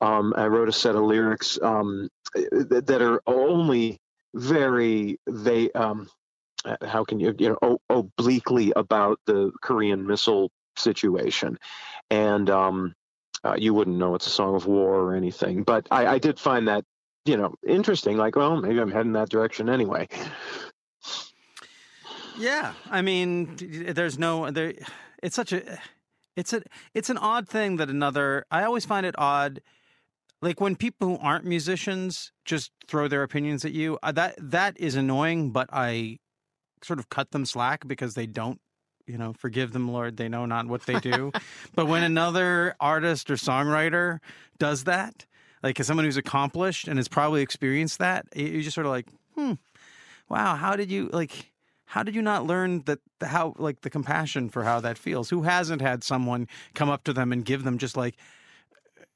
Um, 0.02 0.34
I 0.36 0.48
wrote 0.48 0.67
a 0.67 0.74
set 0.74 0.95
of 0.95 1.04
lyrics 1.04 1.58
um, 1.62 2.10
that, 2.34 2.84
that 2.88 3.02
are 3.02 3.21
only 3.26 4.02
very 4.34 5.17
they 5.28 5.71
um, 5.71 6.10
how 6.82 7.04
can 7.04 7.19
you 7.19 7.36
you 7.38 7.58
know 7.62 7.80
obliquely 7.89 8.73
about 8.75 9.19
the 9.25 9.51
Korean 9.62 10.06
missile 10.06 10.51
situation, 10.78 11.58
and 12.10 12.49
um, 12.49 12.93
uh, 13.43 13.56
you 13.58 13.73
wouldn't 13.73 13.97
know 13.97 14.15
it's 14.15 14.28
a 14.28 14.32
song 14.32 14.56
of 14.56 14.65
war 14.65 15.01
or 15.01 15.15
anything. 15.15 15.63
But 15.63 15.88
I, 15.91 16.08
I 16.08 16.17
did 16.19 16.39
find 16.39 16.67
that 16.67 16.84
you 17.25 17.38
know 17.38 17.56
interesting. 17.65 18.17
Like, 18.17 18.36
well, 18.36 18.60
maybe 18.62 18.80
I'm 18.80 18.91
heading 18.91 19.13
that 19.13 19.30
direction 19.30 19.69
anyway. 19.69 20.08
Yeah, 22.38 22.73
I 22.89 23.01
mean, 23.01 23.56
there's 23.93 24.19
no 24.19 24.51
there. 24.51 24.73
It's 25.23 25.36
such 25.36 25.54
a, 25.54 25.80
it's 26.36 26.54
a, 26.54 26.62
it's 26.93 27.10
an 27.10 27.17
odd 27.17 27.47
thing 27.47 27.78
that 27.78 27.89
another. 27.89 28.45
I 28.51 28.63
always 28.63 28.86
find 28.86 29.06
it 29.06 29.15
odd, 29.17 29.62
like 30.41 30.60
when 30.60 30.75
people 30.75 31.08
who 31.08 31.17
aren't 31.17 31.45
musicians 31.45 32.32
just 32.43 32.71
throw 32.88 33.08
their 33.08 33.23
opinions 33.23 33.63
at 33.63 33.71
you. 33.71 33.97
Uh, 34.04 34.12
that 34.12 34.36
that 34.38 34.78
is 34.78 34.95
annoying, 34.95 35.51
but 35.51 35.69
I 35.71 36.17
sort 36.86 37.00
of 37.00 37.10
cut 37.10 37.32
them 37.32 37.45
slack 37.45 37.88
because 37.88 38.13
they 38.15 38.28
don't. 38.28 38.60
You 39.08 39.19
know, 39.19 39.34
forgive 39.34 39.71
them, 39.71 39.91
Lord. 39.91 40.17
They 40.17 40.28
know 40.30 40.48
not 40.48 40.65
what 40.67 40.88
they 40.88 41.00
do. 41.00 41.32
but 41.76 41.86
when 41.86 42.02
another 42.02 42.76
artist 42.80 43.30
or 43.30 43.36
songwriter 43.36 44.19
does 44.58 44.86
that, 44.86 45.28
like 45.62 45.80
as 45.80 45.86
someone 45.86 46.06
who's 46.06 46.17
accomplished 46.17 46.88
and 46.88 46.98
has 46.98 47.08
probably 47.08 47.43
experienced 47.43 48.00
that, 48.00 48.26
you- 48.36 48.63
just 48.63 48.74
sort 48.74 48.88
of 48.88 48.91
like, 48.91 49.06
hmm, 49.36 49.54
wow, 50.28 50.56
how 50.56 50.76
did 50.76 50.89
you 50.89 51.10
like? 51.13 51.52
how 51.88 52.02
did 52.02 52.15
you 52.15 52.21
not 52.21 52.45
learn 52.48 52.82
that 52.86 52.98
the, 53.19 53.28
how 53.28 53.54
like 53.60 53.82
the 53.82 53.91
compassion 53.91 54.50
for 54.50 54.63
how 54.63 54.80
that 54.80 54.98
feels 54.98 55.30
who 55.30 55.43
hasn't 55.43 55.82
had 55.82 56.04
someone 56.04 56.48
come 56.74 56.89
up 56.89 57.04
to 57.04 57.13
them 57.13 57.32
and 57.32 57.45
give 57.45 57.63
them 57.63 57.78
just 57.78 57.95
like 57.95 58.15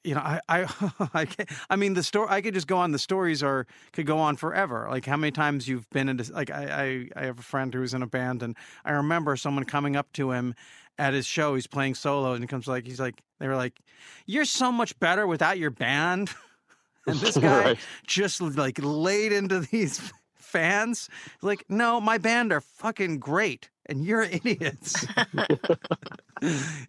you 0.04 0.14
know 0.14 0.20
i 0.20 0.40
i 0.48 0.66
i, 1.14 1.26
I 1.68 1.76
mean 1.76 1.94
the 1.94 2.02
story 2.02 2.28
i 2.30 2.40
could 2.40 2.54
just 2.54 2.66
go 2.66 2.78
on 2.78 2.92
the 2.92 2.98
stories 2.98 3.42
are 3.42 3.66
could 3.92 4.06
go 4.06 4.18
on 4.18 4.36
forever 4.36 4.86
like 4.90 5.04
how 5.06 5.16
many 5.16 5.30
times 5.30 5.68
you've 5.68 5.88
been 5.90 6.08
into 6.08 6.32
like 6.32 6.50
i 6.50 7.08
i, 7.14 7.20
I 7.22 7.24
have 7.26 7.38
a 7.38 7.42
friend 7.42 7.72
who's 7.74 7.92
in 7.94 8.02
a 8.02 8.06
band 8.06 8.42
and 8.42 8.56
i 8.84 8.92
remember 8.92 9.36
someone 9.36 9.64
coming 9.64 9.96
up 9.96 10.12
to 10.14 10.32
him 10.32 10.54
at 10.98 11.12
his 11.14 11.26
show 11.26 11.54
he's 11.54 11.66
playing 11.66 11.94
solo 11.94 12.32
and 12.32 12.42
he 12.42 12.46
comes 12.46 12.66
like 12.66 12.86
he's 12.86 13.00
like 13.00 13.22
they 13.38 13.48
were 13.48 13.56
like 13.56 13.78
you're 14.26 14.44
so 14.44 14.70
much 14.72 14.98
better 15.00 15.26
without 15.26 15.58
your 15.58 15.70
band 15.70 16.30
and 17.06 17.18
this 17.20 17.36
guy 17.38 17.64
Right. 17.64 17.78
just 18.06 18.40
like 18.40 18.78
laid 18.82 19.32
into 19.32 19.60
these 19.60 20.12
fans 20.50 21.08
like 21.42 21.64
no 21.68 22.00
my 22.00 22.18
band 22.18 22.52
are 22.52 22.60
fucking 22.60 23.18
great 23.18 23.70
and 23.86 24.04
you're 24.04 24.22
idiots 24.38 25.06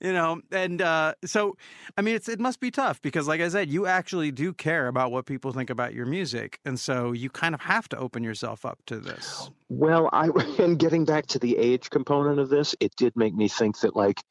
you 0.01 0.13
know 0.13 0.41
and 0.51 0.81
uh 0.81 1.13
so 1.23 1.55
i 1.97 2.01
mean 2.01 2.15
it's 2.15 2.27
it 2.27 2.39
must 2.39 2.59
be 2.59 2.71
tough 2.71 3.01
because 3.01 3.27
like 3.27 3.41
i 3.41 3.47
said 3.47 3.69
you 3.69 3.85
actually 3.85 4.31
do 4.31 4.53
care 4.53 4.87
about 4.87 5.11
what 5.11 5.25
people 5.25 5.51
think 5.51 5.69
about 5.69 5.93
your 5.93 6.05
music 6.05 6.59
and 6.65 6.79
so 6.79 7.11
you 7.11 7.29
kind 7.29 7.53
of 7.53 7.61
have 7.61 7.87
to 7.87 7.97
open 7.97 8.23
yourself 8.23 8.65
up 8.65 8.79
to 8.85 8.97
this 8.97 9.49
Well, 9.69 10.09
I 10.11 10.27
and 10.59 10.77
getting 10.77 11.05
back 11.05 11.27
to 11.27 11.39
the 11.39 11.57
age 11.57 11.89
component 11.89 12.39
of 12.39 12.49
this, 12.49 12.75
it 12.79 12.93
did 12.97 13.15
make 13.15 13.33
me 13.33 13.47
think 13.47 13.79
that 13.79 13.95
like 13.95 14.21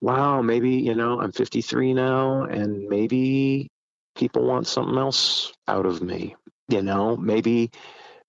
wow, 0.00 0.40
maybe 0.42 0.70
you 0.70 0.94
know 0.94 1.20
I'm 1.20 1.32
53 1.32 1.94
now, 1.94 2.44
and 2.44 2.88
maybe 2.88 3.68
people 4.16 4.44
want 4.44 4.66
something 4.66 4.96
else 4.96 5.52
out 5.68 5.86
of 5.86 6.02
me. 6.02 6.34
You 6.68 6.82
know, 6.82 7.16
maybe 7.16 7.70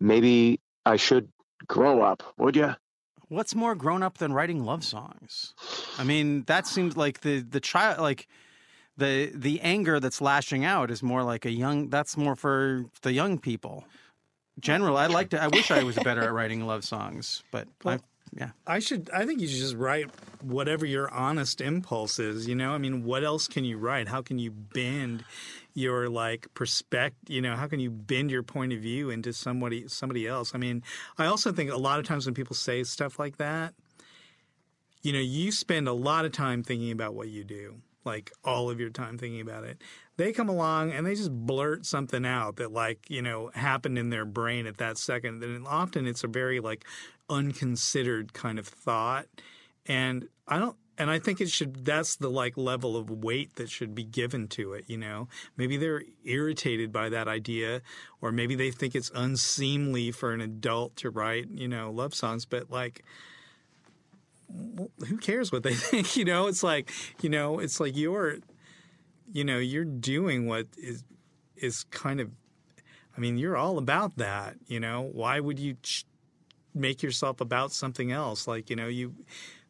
maybe 0.02 0.60
I 0.86 0.98
should 0.98 1.30
grow 1.68 2.02
up. 2.02 2.24
Would 2.38 2.56
you? 2.56 2.76
What's 3.30 3.56
more 3.56 3.76
grown 3.76 4.04
up 4.04 4.18
than 4.18 4.34
writing 4.34 4.66
love 4.66 4.84
songs? 4.84 5.54
I 5.98 6.04
mean, 6.04 6.44
that 6.48 6.68
seems 6.68 6.98
like 6.98 7.22
the 7.22 7.40
the 7.40 7.62
child 7.62 8.00
like 8.00 8.28
the 8.98 9.32
the 9.34 9.62
anger 9.62 10.00
that's 10.02 10.20
lashing 10.20 10.66
out 10.66 10.92
is 10.92 11.02
more 11.02 11.24
like 11.24 11.46
a 11.46 11.52
young 11.52 11.90
that's 11.90 12.18
more 12.18 12.36
for 12.36 12.86
the 13.04 13.14
young 13.14 13.38
people. 13.38 13.86
Generally, 14.60 14.98
I 14.98 15.08
like 15.08 15.30
to 15.30 15.42
I 15.42 15.48
wish 15.48 15.72
I 15.72 15.84
was 15.84 15.96
better 15.96 16.24
at 16.24 16.34
writing 16.34 16.66
love 16.66 16.84
songs, 16.84 17.44
but 17.52 17.70
I, 17.86 18.00
yeah. 18.34 18.52
I 18.66 18.80
should. 18.80 19.10
I 19.14 19.26
think 19.26 19.42
you 19.42 19.48
should 19.48 19.60
just 19.60 19.76
write 19.76 20.10
whatever 20.42 20.86
your 20.86 21.12
honest 21.14 21.60
impulse 21.60 22.18
is. 22.18 22.48
You 22.48 22.56
know, 22.56 22.72
I 22.72 22.78
mean, 22.78 23.04
what 23.04 23.24
else 23.24 23.48
can 23.48 23.66
you 23.66 23.78
write? 23.78 24.08
How 24.08 24.22
can 24.22 24.40
you 24.40 24.52
bend 24.52 25.26
your 25.74 26.08
like 26.10 26.48
perspective? 26.54 27.30
You 27.30 27.42
know, 27.42 27.56
how 27.56 27.68
can 27.68 27.80
you 27.80 27.92
bend 27.92 28.32
your 28.32 28.44
point 28.44 28.72
of 28.72 28.80
view 28.80 29.10
into 29.10 29.34
somebody 29.34 29.88
somebody 29.90 30.28
else? 30.28 30.56
I 30.56 30.60
mean, 30.60 30.82
I 31.18 31.26
also 31.26 31.52
think 31.52 31.72
a 31.72 31.78
lot 31.78 32.00
of 32.00 32.06
times 32.06 32.26
when 32.26 32.34
people 32.34 32.56
say 32.56 32.84
stuff 32.84 33.20
like 33.20 33.38
that, 33.38 33.74
you 35.02 35.12
know, 35.12 35.20
you 35.20 35.52
spend 35.52 35.90
a 35.90 35.94
lot 35.94 36.24
of 36.24 36.32
time 36.32 36.64
thinking 36.64 36.92
about 36.92 37.14
what 37.14 37.28
you 37.28 37.44
do, 37.44 37.82
like 38.04 38.32
all 38.44 38.70
of 38.70 38.80
your 38.80 38.90
time 38.90 39.18
thinking 39.18 39.42
about 39.42 39.64
it. 39.64 39.82
They 40.18 40.32
come 40.32 40.50
along 40.50 40.92
and 40.92 41.06
they 41.06 41.16
just 41.16 41.32
blurt 41.32 41.86
something 41.86 42.26
out 42.26 42.58
that 42.58 42.72
like, 42.72 43.10
you 43.10 43.22
know, 43.22 43.52
happened 43.54 43.98
in 43.98 44.10
their 44.10 44.26
brain 44.26 44.68
at 44.68 44.78
that 44.78 44.98
second. 44.98 45.44
And 45.44 45.68
often 45.68 46.06
it's 46.08 46.24
a 46.24 46.28
very 46.28 46.60
like 46.60 46.86
unconsidered 47.30 48.34
kind 48.34 48.60
of 48.60 48.68
thought. 48.68 49.28
And 49.86 50.28
I 50.48 50.60
don't 50.60 50.76
and 50.98 51.10
I 51.10 51.18
think 51.18 51.42
it 51.42 51.50
should 51.50 51.86
that's 51.86 52.16
the 52.18 52.30
like 52.30 52.58
level 52.58 52.96
of 52.96 53.10
weight 53.10 53.56
that 53.56 53.70
should 53.70 53.96
be 53.96 54.04
given 54.04 54.48
to 54.50 54.74
it, 54.74 54.86
you 54.88 54.98
know. 54.98 55.28
Maybe 55.58 55.78
they're 55.78 56.04
irritated 56.24 56.92
by 56.92 57.10
that 57.10 57.28
idea 57.28 57.82
or 58.22 58.32
maybe 58.32 58.56
they 58.56 58.72
think 58.72 58.94
it's 58.94 59.12
unseemly 59.16 60.12
for 60.12 60.32
an 60.34 60.42
adult 60.42 60.96
to 60.98 61.10
write, 61.10 61.50
you 61.50 61.68
know, 61.68 61.92
love 61.92 62.14
songs, 62.14 62.46
but 62.46 62.70
like 62.70 63.04
who 65.08 65.18
cares 65.18 65.52
what 65.52 65.64
they 65.64 65.74
think 65.90 66.16
you 66.16 66.26
know? 66.26 66.48
It's 66.48 66.64
like 66.64 66.92
you 67.22 67.30
know 67.30 67.60
it's 67.60 67.80
like 67.80 67.96
you're 67.96 68.38
you 69.32 69.44
know 69.44 69.58
you're 69.58 69.86
doing 69.86 70.48
what 70.48 70.68
is 70.78 71.04
is 71.56 71.84
kind 71.86 72.20
of 72.20 72.30
i 73.16 73.20
mean 73.20 73.38
you're 73.38 73.58
all 73.58 73.78
about 73.78 74.18
that 74.18 74.56
you 74.68 74.80
know? 74.80 75.02
Why 75.02 75.40
would 75.40 75.60
you 75.60 75.76
ch- 75.82 76.06
make 76.74 77.04
yourself 77.04 77.42
about 77.42 77.72
something 77.72 78.12
else? 78.12 78.48
Like 78.48 78.70
you 78.70 78.76
know 78.76 78.88
you 78.88 79.14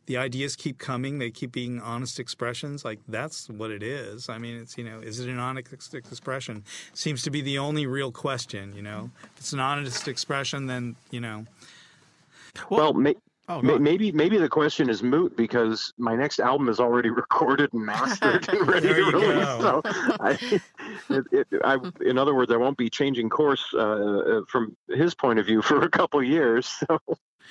the 0.08 0.18
ideas 0.18 0.56
keep 0.56 0.78
coming 0.80 1.20
they 1.20 1.30
keep 1.30 1.52
being 1.52 1.80
honest 1.80 2.20
expressions 2.20 2.84
like 2.84 3.00
that's 3.08 3.50
what 3.50 3.72
it 3.72 3.84
is. 3.84 4.30
I 4.30 4.38
mean 4.38 4.58
it's 4.58 4.78
you 4.78 4.84
know 4.84 5.00
is 5.00 5.20
it 5.20 5.30
an 5.30 5.40
honest 5.40 5.94
expression? 5.94 6.64
Seems 6.94 7.22
to 7.24 7.30
be 7.30 7.42
the 7.42 7.58
only 7.58 7.86
real 7.86 8.12
question 8.12 8.74
you 8.76 8.82
know? 8.82 9.12
If 9.24 9.40
it's 9.40 9.54
an 9.54 9.60
honest 9.60 10.08
expression 10.08 10.68
then 10.68 10.96
you 11.12 11.22
know. 11.22 11.46
Well, 12.70 12.94
may, 12.94 13.16
Oh, 13.52 13.62
may, 13.62 13.78
maybe 13.78 14.14
maybe 14.14 14.38
the 14.38 14.48
question 14.48 14.90
is 14.90 15.04
moot 15.04 15.36
because 15.36 15.94
my 15.98 16.16
next 16.16 16.40
album 16.40 16.70
is 16.70 16.80
already 16.80 17.10
recorded 17.24 17.74
and 17.74 17.86
mastered 17.86 18.48
and 18.48 18.68
ready 18.68 18.88
to 18.88 18.94
release. 18.94 19.46
go. 19.46 19.60
So, 19.60 19.82
I, 20.22 20.38
it, 21.10 21.26
it, 21.32 21.48
I, 21.66 21.78
in 22.00 22.18
other 22.18 22.34
words, 22.34 22.52
I 22.52 22.58
won't 22.58 22.78
be 22.78 22.90
changing 22.90 23.30
course 23.30 23.66
uh, 23.74 23.80
uh, 23.80 24.42
from 24.48 24.78
his 24.88 25.14
point 25.14 25.38
of 25.40 25.46
view 25.46 25.62
for 25.62 25.82
a 25.84 25.90
couple 25.90 26.24
years. 26.24 26.66
So, 26.68 27.00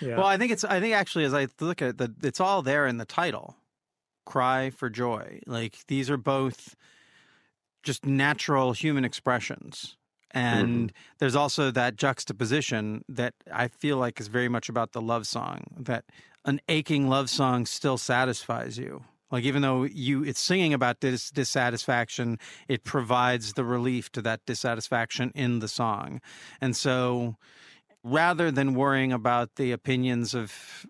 yeah 0.00 0.16
Well, 0.16 0.26
I 0.26 0.38
think 0.38 0.52
it's. 0.52 0.64
I 0.64 0.80
think 0.80 0.94
actually, 0.94 1.24
as 1.24 1.34
I 1.34 1.48
look 1.60 1.82
at 1.82 1.98
the, 1.98 2.14
it's 2.22 2.40
all 2.40 2.62
there 2.62 2.86
in 2.86 2.96
the 2.96 3.04
title, 3.04 3.56
"Cry 4.24 4.70
for 4.70 4.88
Joy." 4.88 5.40
Like 5.46 5.80
these 5.88 6.08
are 6.08 6.16
both 6.16 6.76
just 7.82 8.06
natural 8.06 8.72
human 8.72 9.04
expressions, 9.04 9.96
Mm-hmm. 10.34 10.56
and 10.64 10.92
there's 11.18 11.34
also 11.34 11.70
that 11.72 11.96
juxtaposition 11.96 13.04
that 13.08 13.34
I 13.52 13.68
feel 13.68 13.96
like 13.96 14.20
is 14.20 14.28
very 14.28 14.48
much 14.48 14.68
about 14.68 14.92
the 14.92 15.00
love 15.00 15.26
song. 15.26 15.64
That 15.76 16.04
an 16.44 16.60
aching 16.68 17.08
love 17.08 17.28
song 17.28 17.66
still 17.66 17.98
satisfies 17.98 18.78
you. 18.78 19.04
Like 19.30 19.44
even 19.44 19.62
though 19.62 19.84
you 19.84 20.24
it's 20.24 20.40
singing 20.40 20.74
about 20.74 21.00
this 21.00 21.30
dissatisfaction, 21.30 22.38
it 22.68 22.84
provides 22.84 23.54
the 23.54 23.64
relief 23.64 24.10
to 24.12 24.22
that 24.22 24.44
dissatisfaction 24.46 25.32
in 25.34 25.60
the 25.60 25.68
song, 25.68 26.20
and 26.60 26.76
so 26.76 27.36
rather 28.02 28.50
than 28.50 28.74
worrying 28.74 29.12
about 29.12 29.56
the 29.56 29.72
opinions 29.72 30.34
of 30.34 30.86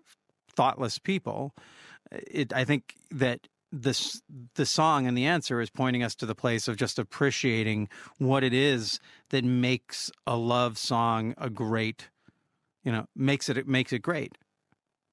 thoughtless 0.49 0.97
people, 0.97 1.53
it, 2.11 2.53
I 2.53 2.63
think 2.63 2.95
that 3.11 3.47
this 3.71 4.21
the 4.55 4.65
song 4.65 5.07
and 5.07 5.17
the 5.17 5.25
answer 5.25 5.61
is 5.61 5.69
pointing 5.69 6.03
us 6.03 6.15
to 6.15 6.25
the 6.25 6.35
place 6.35 6.67
of 6.67 6.75
just 6.75 6.99
appreciating 6.99 7.89
what 8.17 8.43
it 8.43 8.53
is 8.53 8.99
that 9.29 9.43
makes 9.43 10.11
a 10.27 10.35
love 10.35 10.77
song 10.77 11.33
a 11.37 11.49
great, 11.49 12.09
you 12.83 12.91
know, 12.91 13.05
makes 13.15 13.49
it 13.49 13.57
it 13.57 13.67
makes 13.67 13.93
it 13.93 13.99
great. 13.99 14.37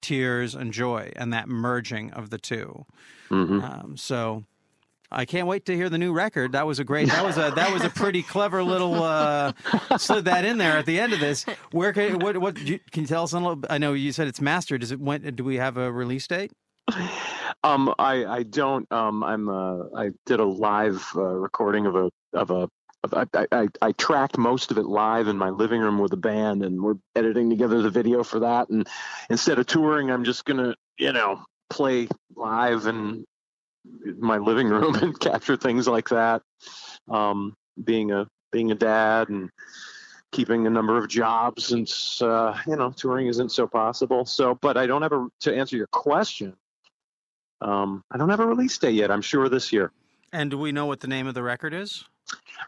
Tears 0.00 0.54
and 0.54 0.72
joy 0.72 1.12
and 1.16 1.32
that 1.32 1.48
merging 1.48 2.12
of 2.12 2.30
the 2.30 2.38
2 2.38 2.84
mhm. 3.30 3.62
Um, 3.62 3.96
so 3.96 4.44
I 5.10 5.24
can't 5.24 5.46
wait 5.46 5.64
to 5.66 5.74
hear 5.74 5.88
the 5.88 5.98
new 5.98 6.12
record. 6.12 6.52
That 6.52 6.66
was 6.66 6.78
a 6.78 6.84
great. 6.84 7.08
That 7.08 7.24
was 7.24 7.38
a 7.38 7.50
that 7.56 7.72
was 7.72 7.82
a 7.82 7.90
pretty 7.90 8.22
clever 8.22 8.62
little 8.62 9.02
uh, 9.02 9.52
slid 9.96 10.26
that 10.26 10.44
in 10.44 10.58
there 10.58 10.76
at 10.76 10.86
the 10.86 11.00
end 11.00 11.12
of 11.14 11.20
this. 11.20 11.46
Where 11.72 11.92
can 11.92 12.18
what 12.18 12.36
what 12.38 12.56
can 12.56 12.66
you 12.66 13.06
tell 13.06 13.22
us 13.22 13.32
a 13.32 13.38
little? 13.38 13.62
I 13.70 13.78
know 13.78 13.94
you 13.94 14.12
said 14.12 14.28
it's 14.28 14.40
mastered. 14.40 14.82
Is 14.82 14.92
it 14.92 15.00
when? 15.00 15.22
Do 15.34 15.44
we 15.44 15.56
have 15.56 15.76
a 15.78 15.90
release 15.90 16.26
date? 16.26 16.52
Um, 17.64 17.94
I 17.98 18.24
I 18.24 18.42
don't. 18.44 18.90
Um, 18.92 19.22
I'm. 19.22 19.48
Uh, 19.48 19.84
I 19.96 20.10
did 20.26 20.40
a 20.40 20.44
live 20.44 21.06
uh, 21.16 21.22
recording 21.22 21.86
of 21.86 21.96
a 21.96 22.10
of 22.32 22.50
a. 22.50 22.68
Of, 23.04 23.14
I, 23.14 23.46
I, 23.52 23.68
I 23.80 23.92
tracked 23.92 24.38
most 24.38 24.72
of 24.72 24.78
it 24.78 24.84
live 24.84 25.28
in 25.28 25.38
my 25.38 25.50
living 25.50 25.80
room 25.80 25.98
with 26.00 26.12
a 26.12 26.16
band, 26.16 26.64
and 26.64 26.82
we're 26.82 26.96
editing 27.14 27.48
together 27.48 27.80
the 27.80 27.90
video 27.90 28.24
for 28.24 28.40
that. 28.40 28.70
And 28.70 28.88
instead 29.30 29.60
of 29.60 29.66
touring, 29.66 30.10
I'm 30.10 30.24
just 30.24 30.44
gonna, 30.44 30.74
you 30.98 31.12
know, 31.12 31.44
play 31.70 32.08
live 32.34 32.86
in 32.86 33.24
my 34.18 34.38
living 34.38 34.68
room 34.68 34.96
and 34.96 35.18
capture 35.18 35.56
things 35.56 35.86
like 35.86 36.08
that. 36.08 36.42
Um, 37.08 37.54
being 37.82 38.10
a 38.10 38.26
being 38.50 38.72
a 38.72 38.74
dad 38.74 39.28
and 39.28 39.50
keeping 40.32 40.66
a 40.66 40.70
number 40.70 40.96
of 40.98 41.08
jobs 41.08 41.66
since 41.66 42.20
uh, 42.20 42.58
you 42.66 42.76
know 42.76 42.90
touring 42.90 43.26
isn't 43.28 43.50
so 43.50 43.66
possible. 43.66 44.24
So, 44.24 44.54
but 44.60 44.76
I 44.76 44.86
don't 44.86 45.02
have 45.02 45.12
a 45.12 45.28
to 45.40 45.56
answer 45.56 45.76
your 45.76 45.86
question. 45.88 46.54
Um, 47.60 48.04
I 48.10 48.18
don't 48.18 48.28
have 48.28 48.40
a 48.40 48.46
release 48.46 48.76
date 48.78 48.94
yet. 48.94 49.10
I'm 49.10 49.22
sure 49.22 49.48
this 49.48 49.72
year. 49.72 49.92
And 50.32 50.50
do 50.50 50.58
we 50.58 50.72
know 50.72 50.86
what 50.86 51.00
the 51.00 51.08
name 51.08 51.26
of 51.26 51.34
the 51.34 51.42
record 51.42 51.74
is? 51.74 52.04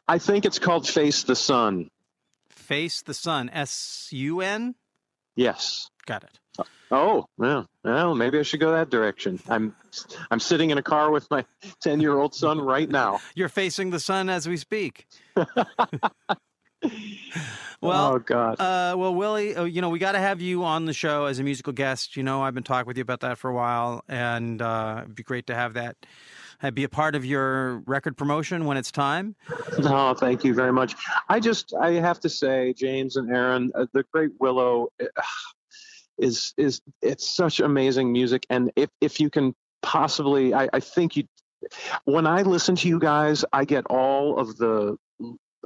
I 0.09 0.18
think 0.18 0.44
it's 0.44 0.59
called 0.59 0.88
Face 0.88 1.22
the 1.24 1.37
Sun. 1.37 1.90
Face 2.48 3.03
the 3.03 3.14
Sun. 3.14 3.50
S 3.50 4.09
U 4.11 4.40
N. 4.40 4.74
Yes. 5.37 5.90
Got 6.07 6.24
it. 6.24 6.66
Oh, 6.90 7.26
yeah. 7.40 7.64
Well, 7.85 8.14
maybe 8.14 8.38
I 8.38 8.42
should 8.42 8.61
go 8.61 8.72
that 8.72 8.90
direction. 8.90 9.40
I'm 9.48 9.74
I'm 10.31 10.40
sitting 10.40 10.70
in 10.70 10.79
a 10.79 10.83
car 10.83 11.11
with 11.11 11.31
my 11.31 11.44
10 11.83 12.00
year 12.00 12.18
old 12.18 12.35
son 12.35 12.61
right 12.61 12.88
now. 12.88 13.20
You're 13.35 13.48
facing 13.48 13.90
the 13.90 14.00
sun 14.00 14.29
as 14.29 14.48
we 14.48 14.57
speak. 14.57 15.07
well, 17.80 18.14
oh 18.14 18.18
God. 18.18 18.60
Uh, 18.60 18.94
well, 18.96 19.14
Willie, 19.14 19.54
uh, 19.54 19.64
you 19.64 19.80
know, 19.80 19.90
we 19.90 19.98
got 19.98 20.12
to 20.12 20.20
have 20.20 20.40
you 20.40 20.64
on 20.64 20.86
the 20.86 20.92
show 20.92 21.26
as 21.26 21.38
a 21.38 21.42
musical 21.42 21.72
guest. 21.72 22.16
You 22.16 22.22
know, 22.22 22.42
I've 22.42 22.54
been 22.54 22.62
talking 22.62 22.86
with 22.86 22.96
you 22.96 23.02
about 23.02 23.20
that 23.20 23.38
for 23.38 23.50
a 23.50 23.54
while, 23.54 24.04
and 24.08 24.60
uh, 24.60 25.00
it'd 25.02 25.14
be 25.14 25.22
great 25.22 25.46
to 25.48 25.54
have 25.54 25.74
that 25.74 25.96
uh, 26.62 26.70
be 26.70 26.84
a 26.84 26.88
part 26.88 27.14
of 27.14 27.24
your 27.24 27.78
record 27.80 28.16
promotion 28.16 28.64
when 28.64 28.76
it's 28.76 28.90
time. 28.90 29.34
No, 29.78 30.14
thank 30.14 30.44
you 30.44 30.54
very 30.54 30.72
much. 30.72 30.94
I 31.28 31.40
just 31.40 31.74
I 31.74 31.92
have 31.92 32.20
to 32.20 32.28
say, 32.28 32.74
James 32.74 33.16
and 33.16 33.30
Aaron, 33.30 33.72
uh, 33.74 33.86
the 33.92 34.04
Great 34.12 34.32
Willow 34.38 34.88
uh, 35.00 35.06
is 36.18 36.54
is 36.56 36.80
it's 37.02 37.28
such 37.28 37.60
amazing 37.60 38.12
music, 38.12 38.46
and 38.50 38.70
if 38.76 38.90
if 39.00 39.20
you 39.20 39.30
can 39.30 39.54
possibly, 39.82 40.54
I, 40.54 40.68
I 40.72 40.80
think 40.80 41.16
you. 41.16 41.24
When 42.04 42.26
I 42.26 42.40
listen 42.40 42.74
to 42.76 42.88
you 42.88 42.98
guys, 42.98 43.44
I 43.52 43.66
get 43.66 43.84
all 43.90 44.38
of 44.38 44.56
the 44.56 44.96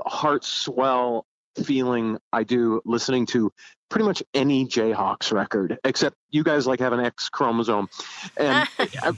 heart 0.05 0.45
swell 0.45 1.27
feeling 1.65 2.19
I 2.33 2.43
do 2.43 2.81
listening 2.85 3.27
to 3.27 3.53
pretty 3.89 4.07
much 4.07 4.23
any 4.35 4.67
Jayhawks 4.67 5.33
record, 5.33 5.79
except 5.85 6.17
you 6.31 6.43
guys 6.43 6.67
like 6.67 6.81
have 6.81 6.93
an 6.93 7.01
X 7.01 7.29
chromosome, 7.29 7.89
and 8.37 8.69
I, 8.79 9.13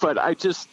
but 0.00 0.18
I 0.18 0.34
just 0.34 0.68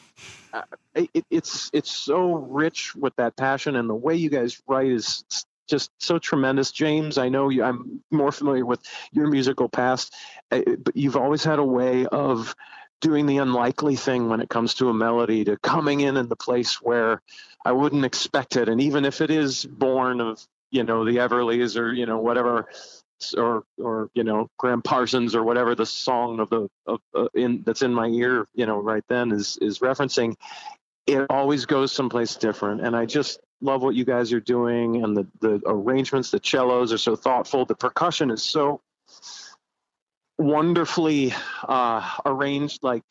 uh, 0.53 0.61
it, 0.93 1.25
it's 1.29 1.69
it's 1.73 1.91
so 1.91 2.33
rich 2.33 2.95
with 2.95 3.15
that 3.17 3.35
passion 3.35 3.75
and 3.75 3.89
the 3.89 3.95
way 3.95 4.15
you 4.15 4.29
guys 4.29 4.61
write 4.67 4.91
is 4.91 5.23
just 5.67 5.91
so 5.99 6.19
tremendous. 6.19 6.71
James, 6.71 7.17
I 7.17 7.29
know 7.29 7.49
you, 7.49 7.63
I'm 7.63 8.01
more 8.11 8.31
familiar 8.31 8.65
with 8.65 8.81
your 9.11 9.27
musical 9.27 9.67
past, 9.67 10.13
uh, 10.51 10.61
but 10.77 10.95
you've 10.95 11.17
always 11.17 11.43
had 11.43 11.59
a 11.59 11.63
way 11.63 12.05
of 12.05 12.55
doing 13.01 13.25
the 13.25 13.37
unlikely 13.37 13.95
thing 13.95 14.29
when 14.29 14.41
it 14.41 14.49
comes 14.49 14.75
to 14.75 14.89
a 14.89 14.93
melody 14.93 15.43
to 15.45 15.57
coming 15.57 15.99
in 15.99 16.17
in 16.17 16.27
the 16.27 16.35
place 16.35 16.81
where 16.81 17.21
I 17.63 17.71
wouldn't 17.71 18.05
expect 18.05 18.55
it. 18.55 18.69
And 18.69 18.81
even 18.81 19.05
if 19.05 19.21
it 19.21 19.31
is 19.31 19.65
born 19.65 20.21
of, 20.21 20.45
you 20.71 20.83
know, 20.83 21.05
the 21.05 21.17
Everlys 21.17 21.77
or, 21.77 21.93
you 21.93 22.05
know, 22.05 22.19
whatever, 22.19 22.67
or 23.37 23.63
or 23.79 24.09
you 24.13 24.23
know 24.23 24.49
Gram 24.57 24.81
Parsons 24.81 25.35
or 25.35 25.43
whatever 25.43 25.73
the 25.75 25.85
song 25.85 26.39
of 26.39 26.49
the 26.49 26.69
of 26.85 26.99
uh, 27.15 27.27
in 27.33 27.63
that's 27.63 27.81
in 27.81 27.93
my 27.93 28.07
ear 28.07 28.45
you 28.53 28.65
know 28.65 28.79
right 28.79 29.03
then 29.07 29.31
is 29.31 29.57
is 29.61 29.79
referencing 29.79 30.35
it 31.07 31.25
always 31.29 31.65
goes 31.65 31.91
someplace 31.91 32.35
different 32.35 32.81
and 32.81 32.95
I 32.95 33.05
just 33.05 33.39
love 33.61 33.81
what 33.81 33.95
you 33.95 34.03
guys 34.03 34.33
are 34.33 34.41
doing 34.41 35.03
and 35.03 35.15
the 35.15 35.27
the 35.39 35.61
arrangements 35.65 36.31
the 36.31 36.41
cellos 36.43 36.91
are 36.91 36.97
so 36.97 37.15
thoughtful 37.15 37.65
the 37.65 37.75
percussion 37.75 38.31
is 38.31 38.43
so 38.43 38.81
wonderfully 40.37 41.33
uh, 41.67 42.17
arranged 42.25 42.83
like 42.83 43.03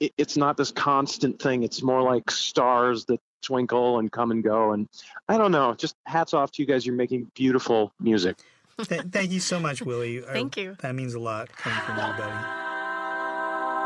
it, 0.00 0.12
it's 0.18 0.36
not 0.36 0.56
this 0.56 0.70
constant 0.72 1.40
thing 1.40 1.62
it's 1.62 1.82
more 1.82 2.02
like 2.02 2.30
stars 2.30 3.04
that 3.06 3.20
twinkle 3.42 3.98
and 3.98 4.10
come 4.10 4.30
and 4.30 4.42
go 4.42 4.72
and 4.72 4.88
i 5.28 5.36
don't 5.36 5.52
know 5.52 5.74
just 5.74 5.94
hats 6.06 6.32
off 6.32 6.50
to 6.50 6.62
you 6.62 6.66
guys 6.66 6.86
you're 6.86 6.94
making 6.96 7.30
beautiful 7.34 7.92
music 8.00 8.36
Th- 8.82 9.02
thank 9.12 9.30
you 9.30 9.38
so 9.38 9.60
much, 9.60 9.82
Willie. 9.82 10.24
I- 10.28 10.32
Thank 10.32 10.56
you. 10.56 10.76
That 10.80 10.96
means 10.96 11.14
a 11.14 11.20
lot 11.20 11.48
coming 11.56 11.78
from 11.82 11.94
you, 11.96 12.02
buddy. 12.18 12.32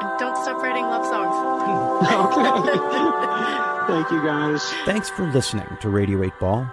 And 0.00 0.18
don't 0.18 0.34
stop 0.42 0.62
writing 0.62 0.84
love 0.84 1.04
songs. 1.04 1.34
okay 2.08 2.78
thank 3.92 4.10
you 4.10 4.22
guys 4.22 4.64
Thanks 4.86 5.10
for 5.10 5.30
listening 5.32 5.66
to 5.82 5.90
Radio 5.90 6.22
8 6.22 6.32
Ball. 6.40 6.72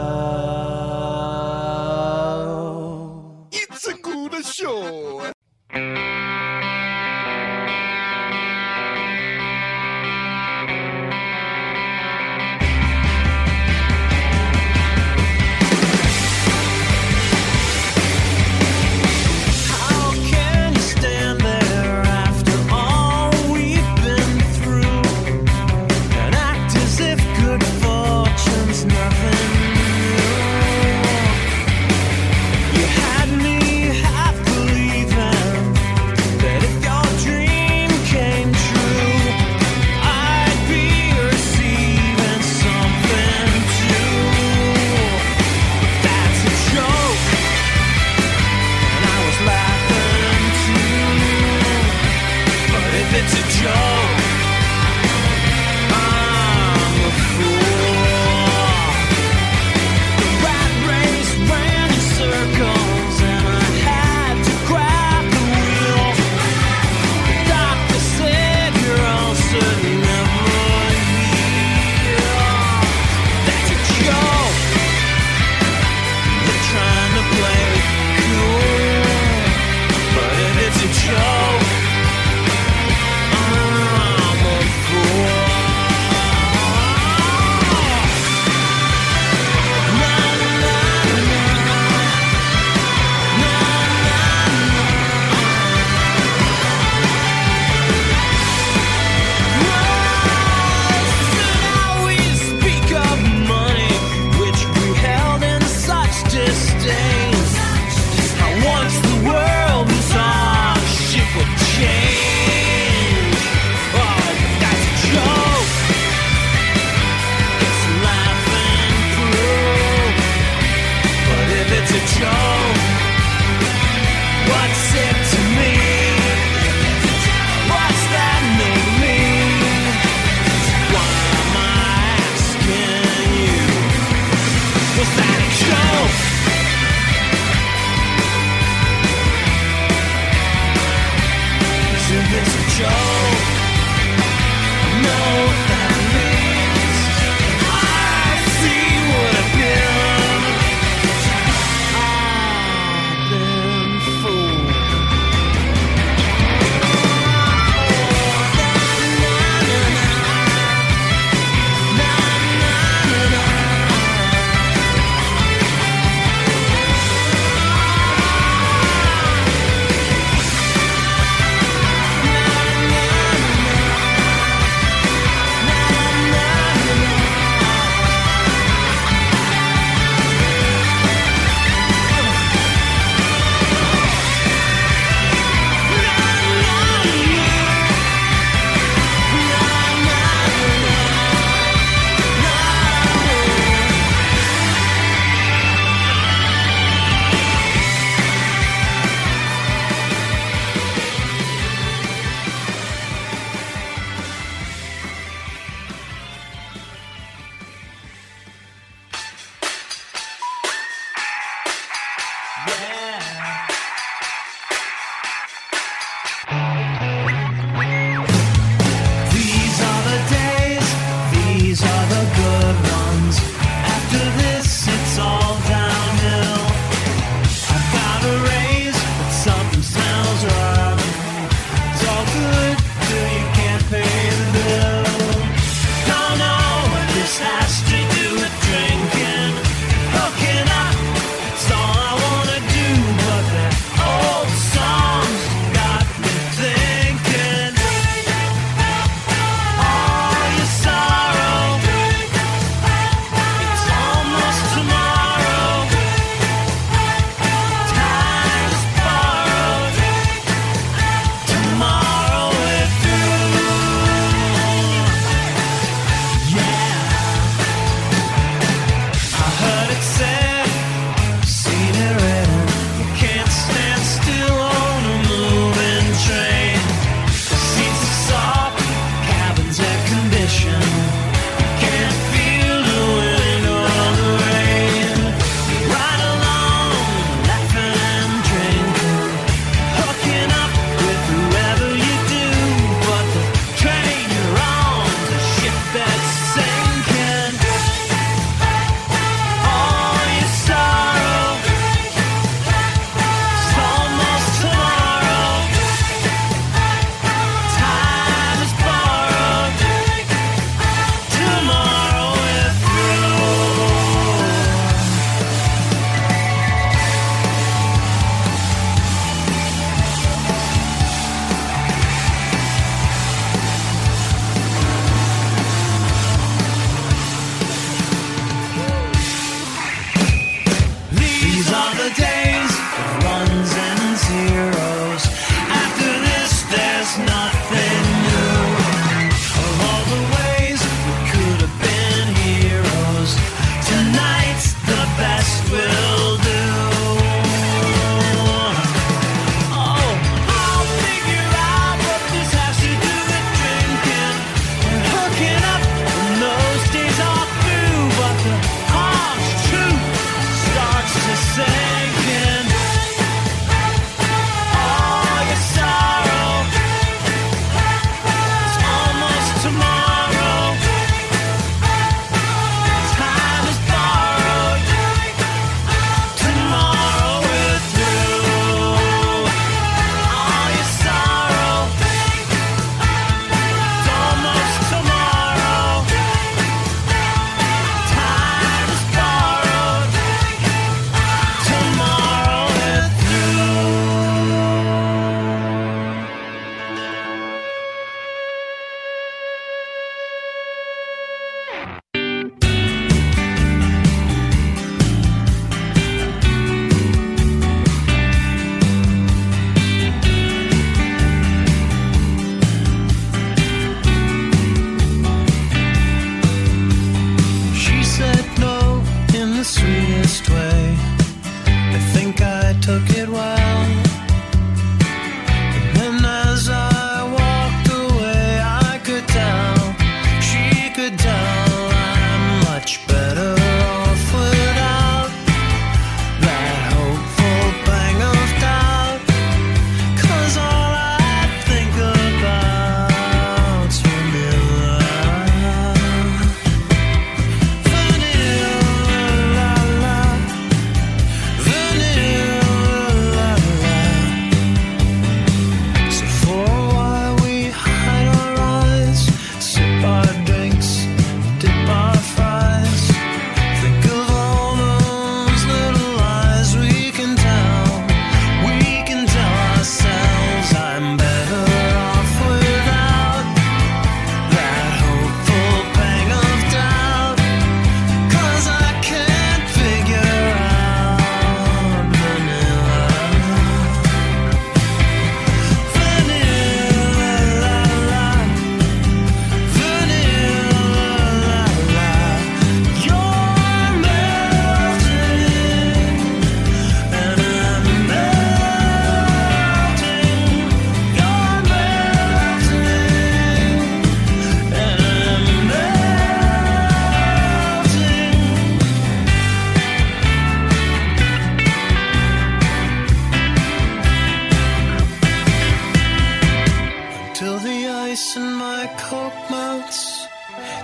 ice 518.11 518.35
and 518.35 518.57
my 518.57 518.87
coke 518.97 519.41
melts 519.49 520.27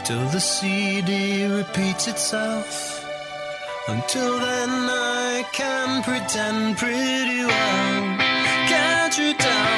till 0.05 0.25
the 0.29 0.39
CD 0.39 1.45
repeats 1.45 2.07
itself. 2.07 3.03
Until 3.89 4.39
then, 4.39 4.69
I 4.69 5.43
can 5.51 6.03
pretend 6.03 6.77
pretty 6.77 7.41
well. 7.51 8.17
Can't 8.71 9.17
you 9.17 9.33
tell? 9.33 9.76